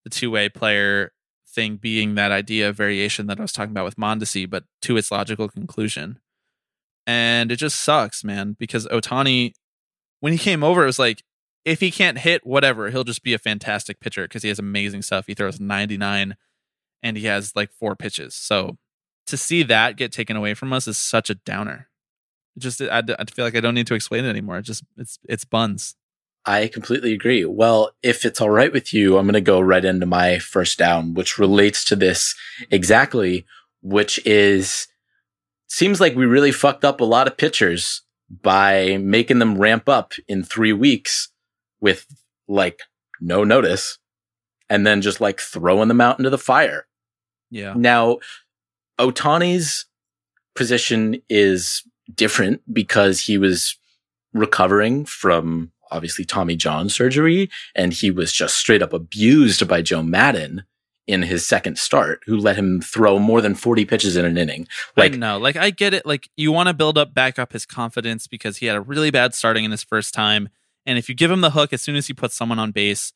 [0.05, 1.11] the two way player
[1.45, 4.95] thing being that idea of variation that I was talking about with Mondesi, but to
[4.95, 6.19] its logical conclusion.
[7.05, 9.55] And it just sucks, man, because Ohtani,
[10.21, 11.21] when he came over, it was like,
[11.65, 15.01] if he can't hit, whatever, he'll just be a fantastic pitcher because he has amazing
[15.01, 15.27] stuff.
[15.27, 16.37] He throws 99
[17.03, 18.35] and he has like four pitches.
[18.35, 18.77] So
[19.27, 21.87] to see that get taken away from us is such a downer.
[22.55, 24.57] It just, I, I feel like I don't need to explain it anymore.
[24.57, 25.95] It just, it's, it's buns.
[26.45, 27.43] I completely agree.
[27.43, 30.77] Well, if it's all right with you, I'm going to go right into my first
[30.77, 32.35] down, which relates to this
[32.69, 33.45] exactly,
[33.81, 34.87] which is
[35.67, 40.13] seems like we really fucked up a lot of pitchers by making them ramp up
[40.27, 41.29] in three weeks
[41.81, 42.05] with
[42.47, 42.79] like
[43.19, 43.97] no notice
[44.69, 46.85] and then just like throwing them out into the fire.
[47.49, 47.73] Yeah.
[47.75, 48.19] Now,
[48.99, 49.85] Ohtani's
[50.55, 51.83] position is
[52.13, 53.77] different because he was
[54.33, 60.03] recovering from obviously Tommy John surgery, and he was just straight up abused by Joe
[60.03, 60.63] Maddon
[61.07, 64.67] in his second start, who let him throw more than 40 pitches in an inning.
[64.97, 66.05] Like, no, like I get it.
[66.05, 69.11] Like you want to build up, back up his confidence because he had a really
[69.11, 70.49] bad starting in his first time.
[70.85, 73.13] And if you give him the hook as soon as he puts someone on base,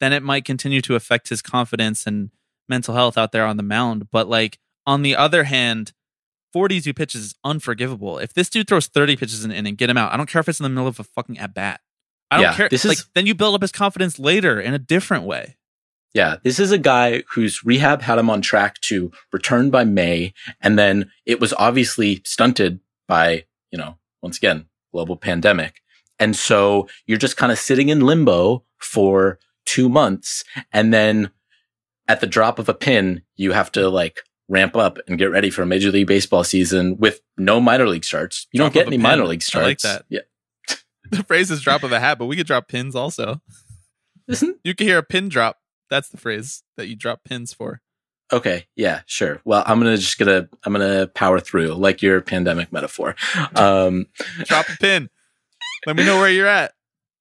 [0.00, 2.30] then it might continue to affect his confidence and
[2.68, 4.10] mental health out there on the mound.
[4.10, 4.58] But like
[4.90, 5.92] on the other hand,
[6.52, 8.18] 42 pitches is unforgivable.
[8.18, 10.12] If this dude throws 30 pitches in an inning, get him out.
[10.12, 11.80] I don't care if it's in the middle of a fucking at bat.
[12.30, 12.68] I don't Yeah, care.
[12.68, 15.56] this like is- then you build up his confidence later in a different way.
[16.12, 20.34] Yeah, this is a guy whose rehab had him on track to return by May,
[20.60, 25.80] and then it was obviously stunted by, you know, once again, global pandemic.
[26.18, 31.30] And so you're just kind of sitting in limbo for two months, and then
[32.08, 35.48] at the drop of a pin, you have to like ramp up and get ready
[35.48, 38.46] for a Major League Baseball season with no minor league starts.
[38.52, 39.64] You Drop don't get any minor league starts.
[39.64, 40.04] I like that.
[40.10, 40.20] Yeah.
[41.10, 43.40] The phrase is drop of a hat, but we could drop pins also.
[44.28, 45.56] Isn't You can hear a pin drop.
[45.88, 47.80] That's the phrase that you drop pins for.
[48.32, 49.40] Okay, yeah, sure.
[49.44, 53.16] Well, I'm gonna just gonna I'm gonna power through like your pandemic metaphor.
[53.56, 54.06] Um,
[54.44, 55.10] Drop a pin.
[55.84, 56.74] Let me know where you're at.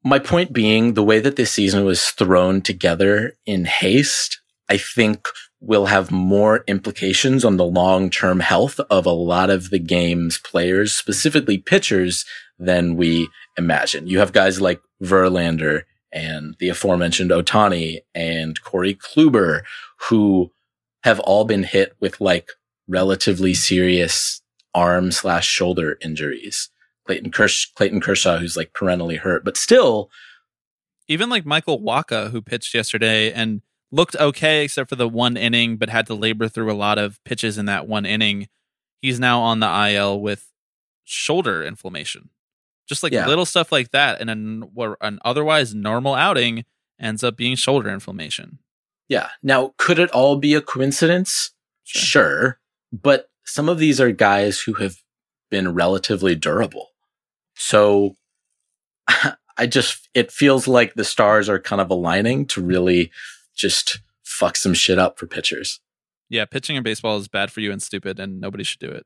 [0.04, 5.28] my point being, the way that this season was thrown together in haste, I think
[5.62, 10.38] will have more implications on the long term health of a lot of the game's
[10.38, 12.26] players, specifically pitchers,
[12.58, 14.08] than we imagine.
[14.08, 19.62] You have guys like Verlander and the aforementioned Ohtani and Corey Kluber
[20.10, 20.52] who
[21.04, 22.50] have all been hit with like
[22.88, 24.42] relatively serious
[24.74, 26.70] arm slash shoulder injuries.
[27.06, 30.10] Clayton, Kersh- Clayton Kershaw, who's like perennially hurt, but still,
[31.08, 33.62] Even like Michael Wacha, who pitched yesterday and
[33.92, 37.24] looked okay except for the one inning, but had to labor through a lot of
[37.24, 38.48] pitches in that one inning.
[39.02, 40.48] He's now on the IL with
[41.06, 42.30] shoulder inflammation.
[42.88, 43.28] Just like Yeah.
[43.28, 44.64] little stuff like that, and an,
[45.02, 46.66] an otherwise normal outing
[47.00, 48.60] ends up being shoulder inflammation.
[49.08, 49.30] yeah.
[49.42, 51.52] Now, could it all be a coincidence?
[51.84, 52.60] Sure.
[52.92, 54.98] But some of these are guys who have
[55.50, 56.90] been relatively durable.
[57.56, 58.16] So
[59.58, 63.12] I just, it feels like the stars are kind of aligning to really
[63.60, 65.82] just fuck some shit up for pitchers.
[66.30, 69.06] Yeah, pitching in baseball is bad for you and stupid, and nobody should do it.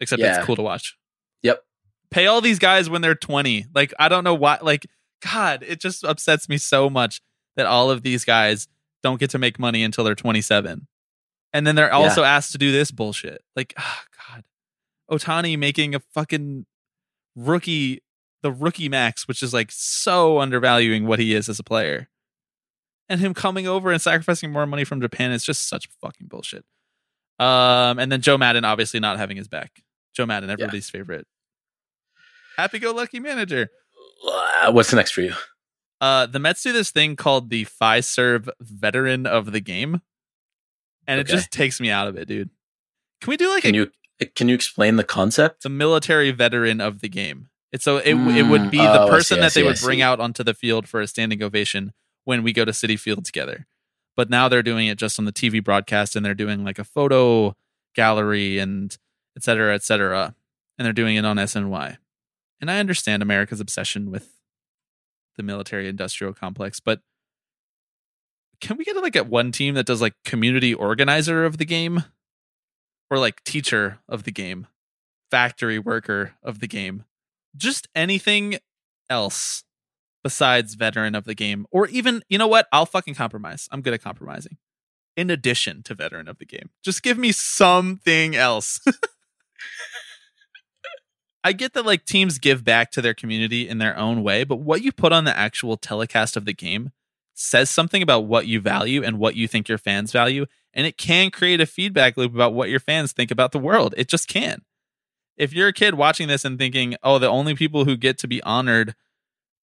[0.00, 0.36] Except Yeah.
[0.36, 0.96] it's cool to watch.
[1.42, 1.62] Yep.
[2.10, 3.66] Pay all these guys when they're 20.
[3.74, 4.58] Like, I don't know why.
[4.62, 4.86] Like,
[5.20, 7.20] God, it just upsets me so much
[7.56, 8.68] that all of these guys
[9.02, 10.86] don't get to make money until they're 27.
[11.52, 13.42] And then they're also asked to do this bullshit.
[13.56, 14.44] Like, oh, God.
[15.10, 16.66] Ohtani making a fucking
[17.34, 18.02] rookie,
[18.42, 22.08] the rookie max, which is like so undervaluing what he is as a player.
[23.08, 26.64] And him coming over and sacrificing more money from Japan is just such fucking bullshit.
[27.38, 29.82] Um, and then Joe Maddon obviously not having his back.
[30.14, 31.26] Joe Maddon, everybody's favorite.
[32.56, 33.70] Happy go lucky manager.
[34.26, 35.32] Uh, what's next for you?
[36.00, 40.02] Uh, the Mets do this thing called the Fiserv Veteran of the Game,
[41.06, 42.50] and it just takes me out of it, dude.
[43.20, 43.90] Can we do like Can a, you,
[44.34, 45.62] can you explain the concept?
[45.62, 47.48] the military veteran of the game?
[47.72, 49.70] It's so it it would be Mm, the oh, person see, that they see, I
[49.70, 51.92] would bring out onto the field for a standing ovation
[52.28, 53.66] when we go to Citi Field together.
[54.14, 56.84] But now they're doing it just on the TV broadcast, and they're doing like a
[56.84, 57.56] photo
[57.94, 58.94] gallery and
[59.34, 60.34] et cetera, et cetera,
[60.76, 61.96] and they're doing it on SNY.
[62.60, 64.28] And I understand America's obsession with
[65.38, 67.00] the military industrial complex, but
[68.60, 72.04] can we get like at one team that does like community organizer of the game
[73.10, 74.66] or like teacher of the game,
[75.30, 77.04] factory worker of the game,
[77.56, 78.58] just anything
[79.08, 79.64] else
[80.28, 82.66] besides veteran of the game, or even, you know what?
[82.70, 83.66] I'll fucking compromise.
[83.72, 84.58] I'm good at compromising.
[85.16, 88.78] In addition to veteran of the game, just give me something else.
[91.42, 94.56] I get that like teams give back to their community in their own way, but
[94.56, 96.90] what you put on the actual telecast of the game
[97.32, 100.44] says something about what you value and what you think your fans value,
[100.74, 103.94] and it can create a feedback loop about what your fans think about the world.
[103.96, 104.60] It just can.
[105.38, 108.28] If you're a kid watching this and thinking, "Oh, the only people who get to
[108.28, 108.94] be honored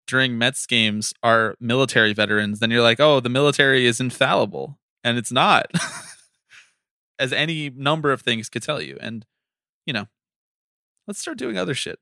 [0.08, 5.18] during Mets games are military veterans," then you're like, "Oh, the military is infallible." And
[5.18, 5.68] it's not.
[7.20, 8.98] As any number of things could tell you.
[9.00, 9.26] And,
[9.86, 10.08] you know,
[11.08, 12.00] let's start doing other shit.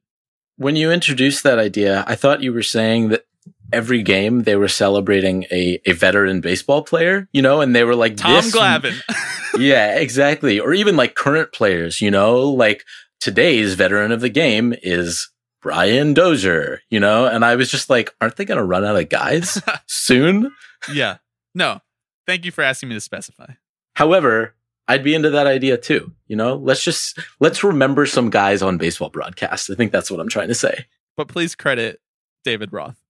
[0.56, 3.26] When you introduced that idea, I thought you were saying that
[3.72, 7.96] every game they were celebrating a, a veteran baseball player, you know, and they were
[7.96, 9.00] like Tom this- Glavine.
[9.60, 10.60] yeah, exactly.
[10.60, 12.84] Or even like current players, you know, like
[13.20, 15.30] today's veteran of the game is
[15.64, 18.98] Brian Dozier, you know, and I was just like, aren't they going to run out
[18.98, 20.52] of guys soon?
[20.94, 21.18] yeah.
[21.56, 21.80] No.
[22.28, 23.54] Thank you for asking me to specify.
[23.96, 24.56] However,
[24.88, 26.12] I'd be into that idea too.
[26.28, 29.70] You know, let's just let's remember some guys on baseball broadcasts.
[29.70, 30.86] I think that's what I'm trying to say.
[31.16, 32.02] But please credit
[32.44, 33.02] David Roth.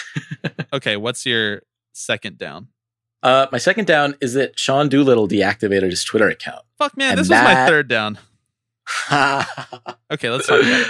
[0.72, 1.62] okay, what's your
[1.92, 2.68] second down?
[3.22, 6.62] Uh, my second down is that Sean Doolittle deactivated his Twitter account.
[6.78, 8.18] Fuck man, And this was my third down.
[10.12, 10.86] Okay, let's talk about it.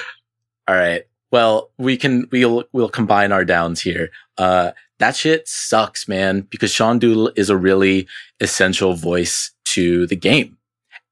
[0.68, 1.04] All right.
[1.30, 4.10] Well, we can we'll we'll combine our downs here.
[4.38, 8.08] Uh that shit sucks, man, because Sean Doolittle is a really
[8.40, 10.56] essential voice to the game.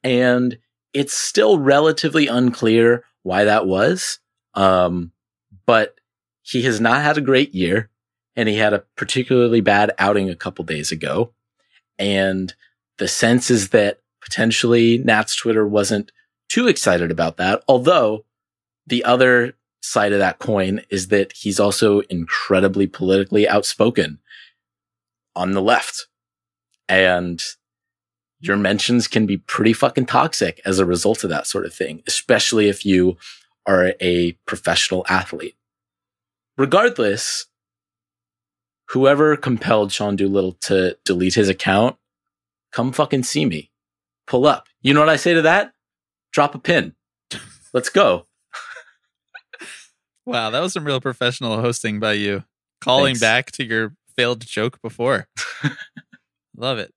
[0.03, 0.59] And
[0.95, 4.19] it's still relatively unclear why that was.
[4.55, 5.13] Um
[5.67, 5.97] but
[6.43, 7.91] he has not had a great year
[8.37, 11.33] and he had a particularly bad outing a couple days ago.
[11.99, 12.55] And
[12.99, 16.13] the sense is that potentially Nat's Twitter wasn't
[16.49, 17.63] too excited about that.
[17.69, 18.25] Although
[18.87, 24.19] the other side of that coin is that he's also incredibly politically outspoken
[25.37, 26.07] on the left.
[26.89, 27.43] And
[28.41, 32.03] your mentions can be pretty fucking toxic as a result of that sort of thing,
[32.07, 33.17] especially if you
[33.67, 35.57] are a professional athlete.
[36.57, 37.47] Regardless,
[38.91, 41.97] whoever compelled Sean Doolittle to delete his account,
[42.71, 43.71] come fucking see me.
[44.27, 44.67] Pull up.
[44.83, 45.73] You know what I say to that?
[46.33, 46.95] Drop a pin.
[47.73, 48.27] Let's go.
[50.27, 52.45] Wow, that was some real professional hosting by you.
[52.81, 53.21] Calling Thanks.
[53.21, 55.29] back to your failed joke before.
[56.57, 56.93] Love it.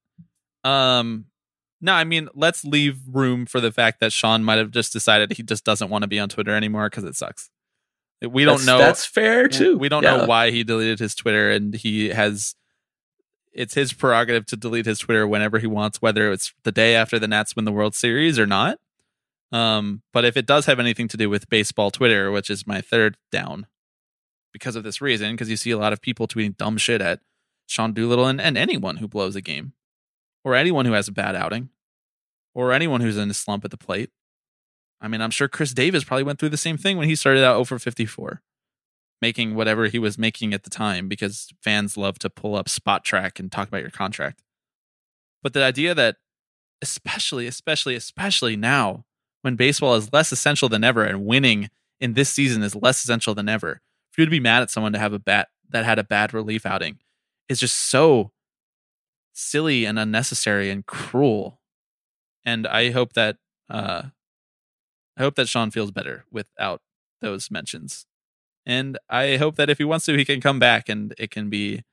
[0.63, 1.25] Um
[1.79, 5.31] no, I mean, let's leave room for the fact that Sean might have just decided
[5.33, 7.51] he just doesn't want to be on Twitter anymore because it sucks.
[8.21, 8.77] We don't That's- know.
[8.79, 9.77] That's fair too.
[9.77, 10.17] We don't Yeah.
[10.17, 12.55] know why he deleted his Twitter, and he has.
[13.53, 17.19] It's his prerogative to delete his Twitter whenever he wants, whether it's the day after
[17.19, 18.79] the Nats win the World Series or not.
[19.51, 22.81] Um, but if it does have anything to do with baseball Twitter, which is my
[22.81, 23.67] third down,
[24.51, 27.21] because of this reason, because you see a lot of people tweeting dumb shit at
[27.67, 29.73] Sean Doolittle and, and anyone who blows a game,
[30.43, 31.69] or anyone who has a bad outing,
[32.53, 34.09] or anyone who's in a slump at the plate.
[34.99, 37.43] I mean, I'm sure Chris Davis probably went through the same thing when he started
[37.43, 38.41] out over 54,
[39.21, 43.39] making whatever he was making at the time because fans love to pull up Spotrac
[43.39, 44.41] and talk about your contract.
[45.43, 46.17] But the idea that,
[46.81, 49.05] especially, especially, especially now,
[49.41, 51.69] when baseball is less essential than ever and winning
[51.99, 53.81] in this season is less essential than ever,
[54.11, 56.33] for you to be mad at someone to have a bat that had a bad
[56.33, 56.97] relief outing
[57.49, 58.31] is just so
[59.33, 61.59] silly and unnecessary and cruel.
[62.45, 63.37] And I hope that
[63.69, 64.03] uh,
[65.17, 66.81] I hope that Sean feels better without
[67.21, 68.05] those mentions.
[68.65, 71.49] And I hope that if he wants to, he can come back and it can
[71.49, 71.83] be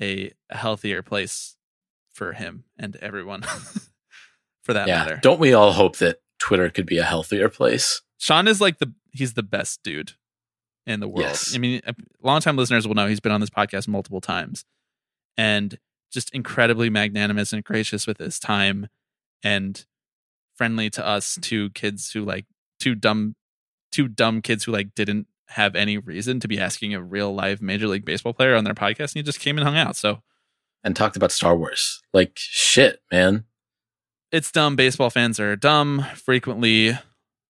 [0.00, 1.56] a, healthier place
[2.12, 3.42] for him and everyone
[4.62, 4.98] for that yeah.
[4.98, 5.18] matter.
[5.20, 8.02] Don't we all hope that Twitter could be a healthier place?
[8.18, 10.12] Sean is like the he's the best dude
[10.86, 11.20] in the world.
[11.20, 11.54] Yes.
[11.54, 11.80] I mean,
[12.22, 14.66] longtime listeners will know he's been on this podcast multiple times,
[15.38, 15.78] and
[16.12, 18.88] just incredibly magnanimous and gracious with his time,
[19.42, 19.86] and
[20.54, 22.44] friendly to us two kids who like
[22.78, 23.36] two dumb
[23.90, 27.62] two dumb kids who like didn't have any reason to be asking a real live
[27.62, 29.96] major league baseball player on their podcast, and he just came and hung out.
[29.96, 30.20] So
[30.82, 32.02] And talked about Star Wars.
[32.12, 33.44] Like shit, man.
[34.34, 34.74] It's dumb.
[34.76, 36.98] Baseball fans are dumb frequently.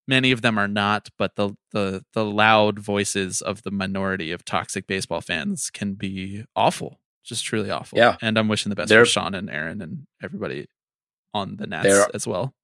[0.07, 4.45] Many of them are not, but the the the loud voices of the minority of
[4.45, 7.97] toxic baseball fans can be awful, just truly awful.
[7.99, 8.17] Yeah.
[8.21, 10.67] and I'm wishing the best They're- for Sean and Eireann and everybody
[11.33, 12.55] on the Nats as well.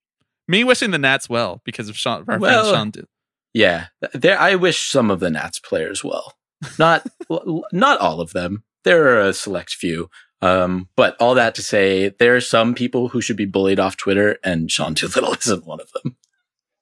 [0.47, 2.90] Me wishing the Nats well because of Sean, our Well, friend Sean.
[2.90, 3.06] Did.
[3.55, 3.86] Yeah.
[4.12, 6.34] There I wish some of the Nats players well.
[6.78, 8.64] Not l- not all of them.
[8.84, 10.10] There are a select few.
[10.43, 13.97] Um, but all that to say, there are some people who should be bullied off
[13.97, 16.17] Twitter, and Sean Doolittle isn't one of them.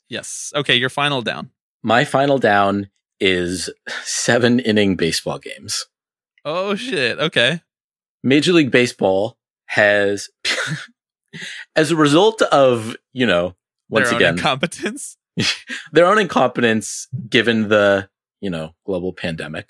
[0.08, 0.52] Yes.
[0.54, 1.50] Okay, your final down.
[1.82, 2.88] My final down
[3.20, 3.70] is
[4.02, 5.86] seven inning baseball games.
[6.44, 7.18] Oh shit.
[7.18, 7.60] Okay.
[8.22, 9.36] Major League Baseball
[9.66, 10.28] has,
[11.76, 13.54] as a result of, you know,
[13.88, 15.16] once Their again, incompetence.
[15.92, 18.08] their own incompetence given the,
[18.40, 19.68] you know, global pandemic.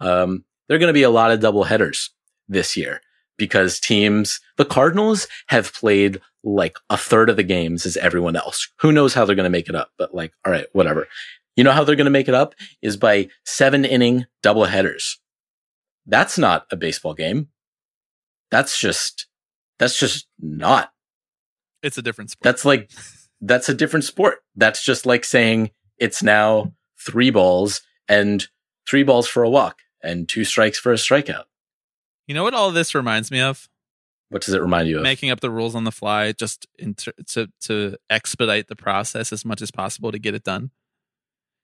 [0.00, 2.10] Um, there are going to be a lot of double headers
[2.48, 3.00] this year
[3.36, 8.68] because teams, the Cardinals have played like a third of the games as everyone else.
[8.80, 11.08] Who knows how they're going to make it up, but like, all right, whatever.
[11.56, 15.18] You know how they're going to make it up is by seven inning double headers.
[16.06, 17.48] That's not a baseball game.
[18.50, 19.26] That's just,
[19.78, 20.92] that's just not.
[21.82, 22.44] It's a different sport.
[22.44, 22.90] That's like,
[23.40, 24.38] that's a different sport.
[24.54, 28.46] That's just like saying it's now three balls and
[28.88, 31.44] three balls for a walk and two strikes for a strikeout.
[32.26, 33.68] You know what all this reminds me of?
[34.28, 35.02] What does it remind you of?
[35.02, 36.66] Making up the rules on the fly just
[36.96, 40.70] ter- to to expedite the process as much as possible to get it done.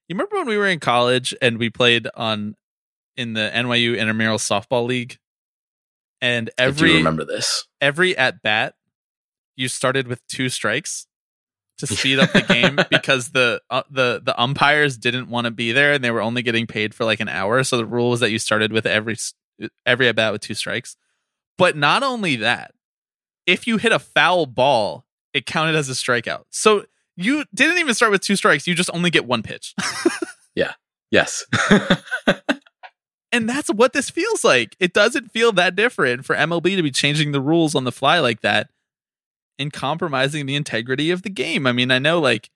[0.08, 2.54] You remember when we were in college and we played on
[3.16, 5.18] in the NYU intramural softball league?
[6.20, 7.66] And every remember this.
[7.80, 8.74] every at bat,
[9.56, 11.06] you started with two strikes
[11.78, 15.72] to speed up the game because the uh, the the umpires didn't want to be
[15.72, 17.64] there and they were only getting paid for like an hour.
[17.64, 19.16] So the rule was that you started with every
[19.60, 20.96] Uh, every at bat with two strikes.
[21.58, 22.74] But not only that,
[23.46, 26.44] if you hit a foul ball, it counted as a strikeout.
[26.50, 26.84] So
[27.16, 28.66] you didn't even start with two strikes.
[28.66, 29.74] You just only get one pitch.
[30.54, 30.72] Yeah.
[31.10, 31.46] Yes.
[33.32, 34.76] And that's what this feels like.
[34.78, 38.18] It doesn't feel that different for MLB to be changing the rules on the fly
[38.18, 38.68] like that
[39.58, 41.66] and compromising the integrity of the game.
[41.66, 42.50] I mean, I know like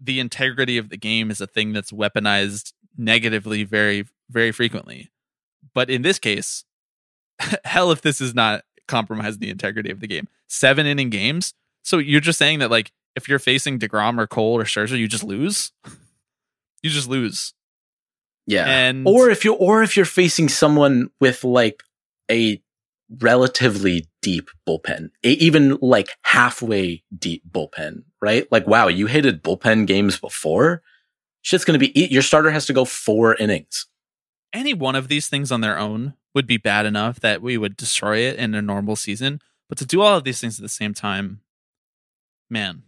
[0.00, 5.10] the integrity of the game is a thing that's weaponized negatively very, very frequently.
[5.76, 6.64] But in this case,
[7.64, 10.26] hell if this is not compromising the integrity of the game.
[10.48, 11.52] Seven inning games.
[11.82, 15.06] So you're just saying that like if you're facing DeGrom or Cole or Scherzer, you
[15.06, 15.72] just lose?
[16.82, 17.52] you just lose.
[18.46, 18.64] yeah.
[18.64, 21.82] And or if you're or if you're facing someone with like
[22.30, 22.62] a
[23.20, 28.50] relatively deep bullpen, even like halfway deep bullpen, right?
[28.50, 30.82] Like wow, you hated bullpen games before.
[31.42, 33.86] Shit's gonna be your starter has to go four innings.
[34.56, 37.76] Any one of these things on their own would be bad enough that we would
[37.76, 39.40] destroy it in a normal season.
[39.68, 41.40] But to do all of these things at the same time,
[42.50, 42.82] man,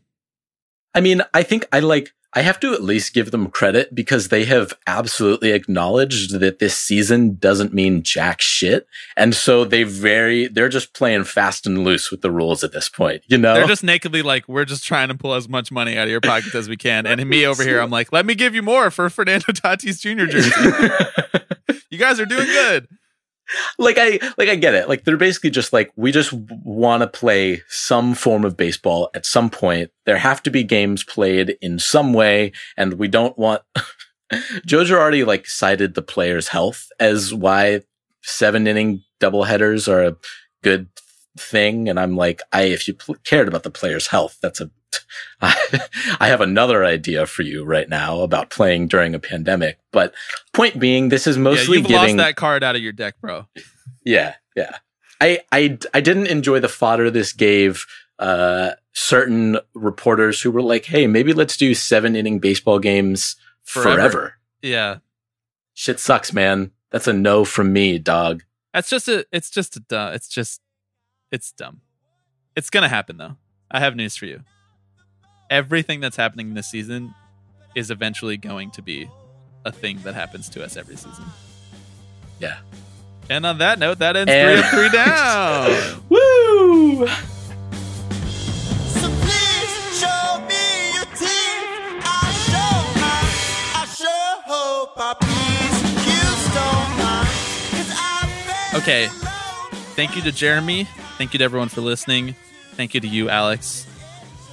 [0.95, 4.29] I mean, I think I like, I have to at least give them credit because
[4.29, 8.87] they have absolutely acknowledged that this season doesn't mean jack shit.
[9.17, 12.89] And so they very, they're just playing fast and loose with the rules at this
[12.91, 13.55] point, you know?
[13.55, 16.21] they're just nakedly like, we're just trying to pull as much money out of your
[16.21, 17.07] pocket as we can.
[17.07, 20.27] And me over here, I'm like, let me give you more for Fernando Tatis Jr.
[20.27, 21.55] jersey.
[21.91, 22.89] you guys are doing good.
[23.79, 24.89] like I like I get it.
[24.89, 29.27] Like they're basically just like we just want to play some form of baseball at
[29.27, 29.91] some point.
[30.07, 33.63] There have to be games played in some way, and we don't want.
[34.67, 37.81] Joe Girardi like cited the player's health as why
[38.23, 40.17] seven inning doubleheaders are a
[40.63, 40.89] good
[41.39, 44.71] thing, and I'm like, I if you pl- cared about the player's health, that's a.
[45.41, 49.79] I have another idea for you right now about playing during a pandemic.
[49.93, 50.15] But
[50.53, 53.21] point being, this is Yeah, mostly you've giving lost that card out of your deck,
[53.21, 53.47] bro.
[54.05, 54.79] yeah, yeah.
[55.21, 57.85] I, I, I didn't enjoy the fodder this gave
[58.19, 63.97] uh, certain reporters who were like, "Hey, maybe let's do seven inning baseball games Forever.
[63.97, 64.99] forever." Yeah.
[65.75, 66.73] Shit sucks, man.
[66.91, 68.43] That's a no from me, dog.
[68.75, 70.13] That's just a it's just a.
[70.15, 70.61] It's just
[71.31, 71.81] it's dumb.
[72.57, 73.37] It's gonna happen though.
[73.71, 74.41] I have news for you.
[75.51, 77.15] Everything that's happening this season
[77.75, 79.09] is eventually going to be
[79.65, 81.25] a thing that happens to us every season.
[82.39, 82.59] Yeah.
[83.31, 86.03] And on that note, that ends And- three up, three down.
[86.09, 87.07] Woo!
[88.89, 92.05] So please show me your teeth.
[92.05, 93.35] I sure might.
[93.75, 97.29] I sure hope I please you don't mind.
[97.71, 98.29] 'Cause I
[98.73, 99.09] bet Okay.
[99.97, 100.85] Thank you to Jeremy.
[101.17, 102.35] Thank you to everyone for listening.
[102.75, 103.87] Thank you to you, Alex.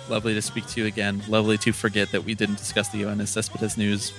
[0.10, 1.22] Lovely to speak to you again.
[1.28, 4.14] Lovely to forget that we didn't discuss the Yoenis Cespedes news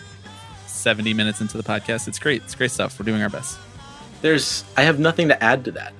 [0.66, 2.08] 70 minutes into the podcast.
[2.08, 2.42] It's great.
[2.42, 2.98] It's great stuff.
[2.98, 3.58] We're doing our best.
[4.22, 5.92] There's, I have nothing to add to that.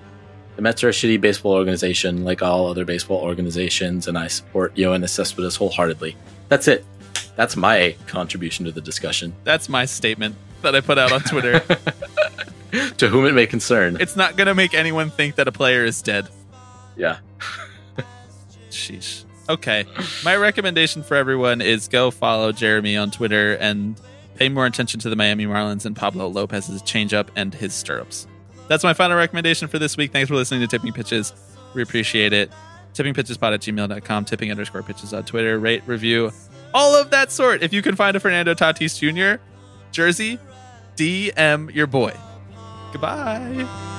[0.57, 4.75] The Mets are a shitty baseball organization, like all other baseball organizations, and I support
[4.75, 6.17] Yoenis Cespedes wholeheartedly.
[6.49, 6.85] That's it.
[7.37, 9.35] That's my contribution to the discussion.
[9.45, 11.61] That's my statement that I put out on Twitter.
[12.99, 13.97] to whom it may concern.
[14.01, 16.29] it's not going to make anyone think that a player is dead.
[16.97, 17.19] yeah.
[18.71, 19.26] Sheesh.
[19.49, 19.85] Okay.
[20.25, 24.01] My recommendation for everyone is go follow Jeremy on Twitter and
[24.37, 28.27] pay more attention to the Miami Marlins and Pablo Lopez's changeup and his stirrups.
[28.69, 30.13] That's my final recommendation for this week.
[30.13, 31.33] Thanks for listening to Tipping Pitches.
[31.75, 32.51] We appreciate it.
[32.95, 36.33] Tippingpitchespot at gmail.com, tipping underscore pitches on Twitter, rate, review,
[36.73, 37.63] all of that sort.
[37.63, 39.43] If you can find a Fernando Tatis Jr.
[39.93, 40.39] jersey,
[40.97, 42.15] DM your boy.
[42.93, 43.95] Goodbye.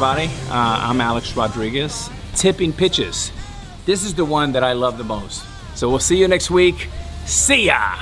[0.00, 0.30] Everybody.
[0.48, 2.08] Uh, I'm Alex Rodriguez.
[2.36, 3.32] Tipping pitches.
[3.84, 5.44] This is the one that I love the most.
[5.74, 6.86] So we'll see you next week.
[7.26, 7.96] See ya!